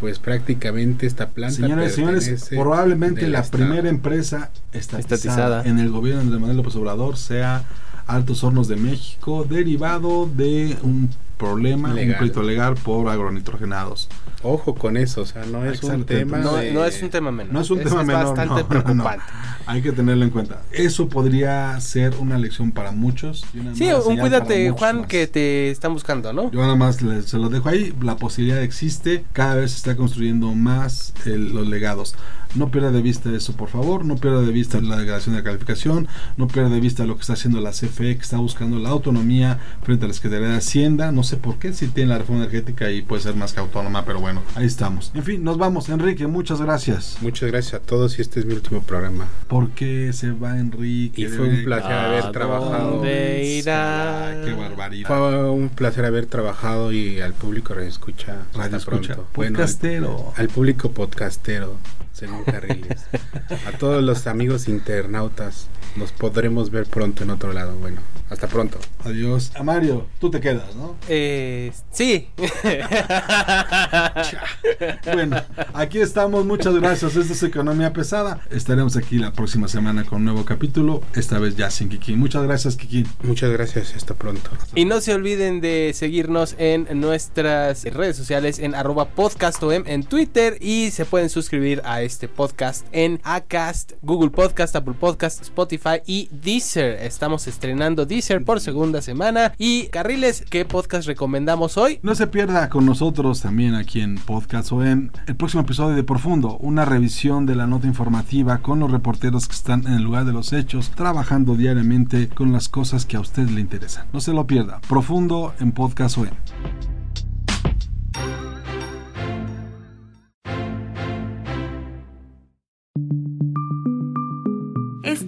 pues 0.00 0.18
prácticamente 0.18 1.06
esta 1.06 1.28
planta 1.28 1.56
señores 1.56 1.94
señores 1.94 2.46
probablemente 2.48 3.28
la 3.28 3.42
primera 3.42 3.90
empresa 3.90 4.50
estatizada, 4.72 5.62
en 5.66 5.78
el 5.78 5.90
gobierno 5.90 6.30
de 6.30 6.38
Manuel 6.38 6.56
López 6.56 6.74
Obrador 6.76 7.18
sea 7.18 7.64
Altos 8.06 8.42
Hornos 8.42 8.66
de 8.66 8.76
México 8.76 9.44
derivado 9.46 10.26
de 10.26 10.78
un 10.82 11.10
problema, 11.36 11.92
un 11.92 12.14
pleito 12.18 12.42
legal 12.42 12.76
por 12.76 13.10
agronitrogenados. 13.10 14.08
Ojo 14.44 14.74
con 14.74 14.96
eso, 14.96 15.22
o 15.22 15.26
sea, 15.26 15.44
no 15.46 15.64
es 15.64 15.82
un 15.82 16.04
tema 16.04 16.38
no, 16.38 16.58
es 16.84 17.02
un 17.02 17.10
tema 17.10 17.30
menor. 17.30 17.52
No 17.52 17.60
es 17.60 17.70
un 17.70 17.78
tema 17.82 18.04
menor, 18.04 18.36
bastante 18.36 18.64
preocupante. 18.64 19.24
Hay 19.66 19.80
que 19.80 19.92
tenerlo 19.92 20.24
en 20.24 20.30
cuenta. 20.30 20.60
Eso 20.70 21.08
podría 21.08 21.80
ser 21.80 22.14
una 22.18 22.36
lección 22.38 22.70
para 22.70 22.92
muchos. 22.92 23.44
sí, 23.74 23.88
un 24.06 24.18
cuídate, 24.18 24.70
Juan, 24.70 25.06
que 25.06 25.26
te 25.26 25.70
están 25.70 25.94
buscando, 25.94 26.32
¿no? 26.32 26.50
Yo 26.50 26.60
nada 26.60 26.76
más 26.76 26.96
se 26.96 27.38
lo 27.38 27.48
dejo 27.48 27.68
ahí. 27.68 27.94
La 28.02 28.16
posibilidad 28.16 28.62
existe. 28.62 29.24
Cada 29.32 29.54
vez 29.56 29.72
se 29.72 29.78
está 29.78 29.96
construyendo 29.96 30.52
más 30.54 31.14
los 31.24 31.66
legados. 31.66 32.14
No 32.54 32.70
pierda 32.70 32.92
de 32.92 33.02
vista 33.02 33.34
eso, 33.34 33.54
por 33.54 33.68
favor. 33.68 34.04
No 34.04 34.16
pierda 34.16 34.40
de 34.42 34.52
vista 34.52 34.80
la 34.80 34.96
degradación 34.96 35.34
de 35.34 35.40
la 35.40 35.44
calificación. 35.44 36.06
No 36.36 36.46
pierda 36.46 36.68
de 36.68 36.80
vista 36.80 37.04
lo 37.04 37.16
que 37.16 37.22
está 37.22 37.32
haciendo 37.32 37.60
la 37.60 37.70
CFE, 37.70 38.16
que 38.16 38.22
está 38.22 38.36
buscando 38.36 38.78
la 38.78 38.90
autonomía 38.90 39.58
frente 39.82 40.04
a 40.04 40.08
la 40.08 40.14
Secretaría 40.14 40.48
de 40.48 40.56
Hacienda. 40.56 41.10
No 41.10 41.24
sé 41.24 41.36
por 41.36 41.58
qué, 41.58 41.72
si 41.72 41.88
tiene 41.88 42.10
la 42.10 42.18
reforma 42.18 42.44
energética 42.44 42.90
y 42.90 43.02
puede 43.02 43.22
ser 43.22 43.34
más 43.34 43.54
que 43.54 43.60
autónoma, 43.60 44.04
pero 44.04 44.20
bueno, 44.20 44.33
ahí 44.54 44.66
estamos. 44.66 45.10
En 45.14 45.22
fin, 45.22 45.44
nos 45.44 45.58
vamos. 45.58 45.88
Enrique, 45.88 46.26
muchas 46.26 46.60
gracias. 46.60 47.18
Muchas 47.20 47.50
gracias 47.50 47.74
a 47.74 47.80
todos 47.80 48.18
y 48.18 48.22
este 48.22 48.40
es 48.40 48.46
mi 48.46 48.54
último 48.54 48.82
programa. 48.82 49.26
¿Por 49.48 49.70
qué 49.70 50.12
se 50.12 50.30
va 50.32 50.58
Enrique? 50.58 51.22
Y 51.22 51.26
fue 51.26 51.48
un 51.48 51.64
placer 51.64 51.92
haber 51.92 52.32
trabajado. 52.32 53.02
Qué 53.02 54.54
barbaridad. 54.56 55.08
Fue 55.08 55.50
un 55.50 55.68
placer 55.68 56.04
haber 56.04 56.26
trabajado 56.26 56.92
y 56.92 57.20
al 57.20 57.34
público 57.34 57.74
escucha. 57.74 58.46
Radio 58.54 58.76
escucha. 58.76 59.16
Podcastero. 59.32 60.32
al 60.36 60.48
público 60.48 60.90
podcastero 60.90 61.78
según 62.14 62.44
Carriles. 62.44 63.04
A 63.66 63.72
todos 63.76 64.02
los 64.02 64.26
amigos 64.26 64.68
internautas, 64.68 65.68
nos 65.96 66.12
podremos 66.12 66.70
ver 66.70 66.86
pronto 66.86 67.24
en 67.24 67.30
otro 67.30 67.52
lado. 67.52 67.76
Bueno, 67.76 68.00
hasta 68.30 68.48
pronto. 68.48 68.78
Adiós. 69.04 69.52
A 69.54 69.62
Mario, 69.62 70.06
tú 70.18 70.30
te 70.30 70.40
quedas, 70.40 70.74
¿no? 70.74 70.96
Eh, 71.08 71.70
sí. 71.90 72.28
bueno, 75.12 75.36
aquí 75.74 76.00
estamos. 76.00 76.46
Muchas 76.46 76.74
gracias. 76.74 77.16
Esto 77.16 77.34
es 77.34 77.42
Economía 77.42 77.92
Pesada. 77.92 78.40
Estaremos 78.50 78.96
aquí 78.96 79.18
la 79.18 79.32
próxima 79.32 79.68
semana 79.68 80.04
con 80.04 80.18
un 80.18 80.24
nuevo 80.24 80.44
capítulo. 80.46 81.02
Esta 81.14 81.38
vez 81.38 81.56
ya 81.56 81.70
sin 81.70 81.90
Kiki. 81.90 82.16
Muchas 82.16 82.44
gracias, 82.44 82.76
Kiki. 82.76 83.04
Muchas 83.22 83.50
gracias. 83.50 83.94
Hasta 83.94 84.14
pronto. 84.14 84.50
Y 84.74 84.86
no 84.86 85.02
se 85.02 85.12
olviden 85.12 85.60
de 85.60 85.92
seguirnos 85.94 86.54
en 86.58 86.86
nuestras 86.98 87.84
redes 87.84 88.16
sociales 88.16 88.58
en 88.58 88.74
arroba 88.74 89.10
podcastom 89.10 89.84
en 89.86 90.02
Twitter 90.02 90.56
y 90.60 90.90
se 90.90 91.04
pueden 91.04 91.28
suscribir 91.28 91.82
a 91.84 92.02
este 92.02 92.28
podcast 92.28 92.86
en 92.92 93.20
Acast, 93.22 93.92
Google 94.02 94.30
Podcast, 94.30 94.74
Apple 94.76 94.94
Podcast, 94.98 95.42
Spotify 95.42 96.00
y 96.06 96.30
Deezer. 96.32 96.98
Estamos 97.02 97.46
estrenando 97.46 98.06
Deezer 98.06 98.13
por 98.44 98.60
segunda 98.60 99.02
semana. 99.02 99.54
Y 99.58 99.88
Carriles, 99.88 100.44
¿qué 100.48 100.64
podcast 100.64 101.08
recomendamos 101.08 101.76
hoy? 101.76 101.98
No 102.02 102.14
se 102.14 102.28
pierda 102.28 102.68
con 102.68 102.86
nosotros 102.86 103.40
también 103.40 103.74
aquí 103.74 104.00
en 104.02 104.14
Podcast 104.16 104.70
OM 104.70 105.10
el 105.26 105.34
próximo 105.36 105.62
episodio 105.62 105.96
de 105.96 106.04
Profundo, 106.04 106.56
una 106.58 106.84
revisión 106.84 107.44
de 107.44 107.56
la 107.56 107.66
nota 107.66 107.88
informativa 107.88 108.58
con 108.58 108.78
los 108.78 108.92
reporteros 108.92 109.48
que 109.48 109.56
están 109.56 109.84
en 109.88 109.94
el 109.94 110.04
lugar 110.04 110.26
de 110.26 110.32
los 110.32 110.52
hechos, 110.52 110.92
trabajando 110.94 111.56
diariamente 111.56 112.28
con 112.28 112.52
las 112.52 112.68
cosas 112.68 113.04
que 113.04 113.16
a 113.16 113.20
usted 113.20 113.48
le 113.48 113.60
interesan. 113.60 114.06
No 114.12 114.20
se 114.20 114.32
lo 114.32 114.46
pierda. 114.46 114.80
Profundo 114.88 115.52
en 115.58 115.72
Podcast 115.72 116.16
OM. 116.18 116.28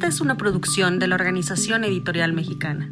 Esta 0.06 0.14
es 0.14 0.20
una 0.20 0.36
producción 0.36 1.00
de 1.00 1.08
la 1.08 1.16
Organización 1.16 1.82
Editorial 1.82 2.32
Mexicana. 2.32 2.88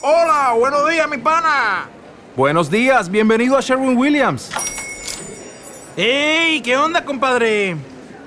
Hola, 0.00 0.54
buenos 0.58 0.88
días, 0.88 1.10
mi 1.10 1.18
pana. 1.18 1.90
Buenos 2.38 2.70
días, 2.70 3.10
bienvenido 3.10 3.58
a 3.58 3.60
Sherwin 3.60 3.98
Williams. 3.98 4.50
¡Ey! 5.94 6.62
¿Qué 6.62 6.78
onda, 6.78 7.04
compadre? 7.04 7.76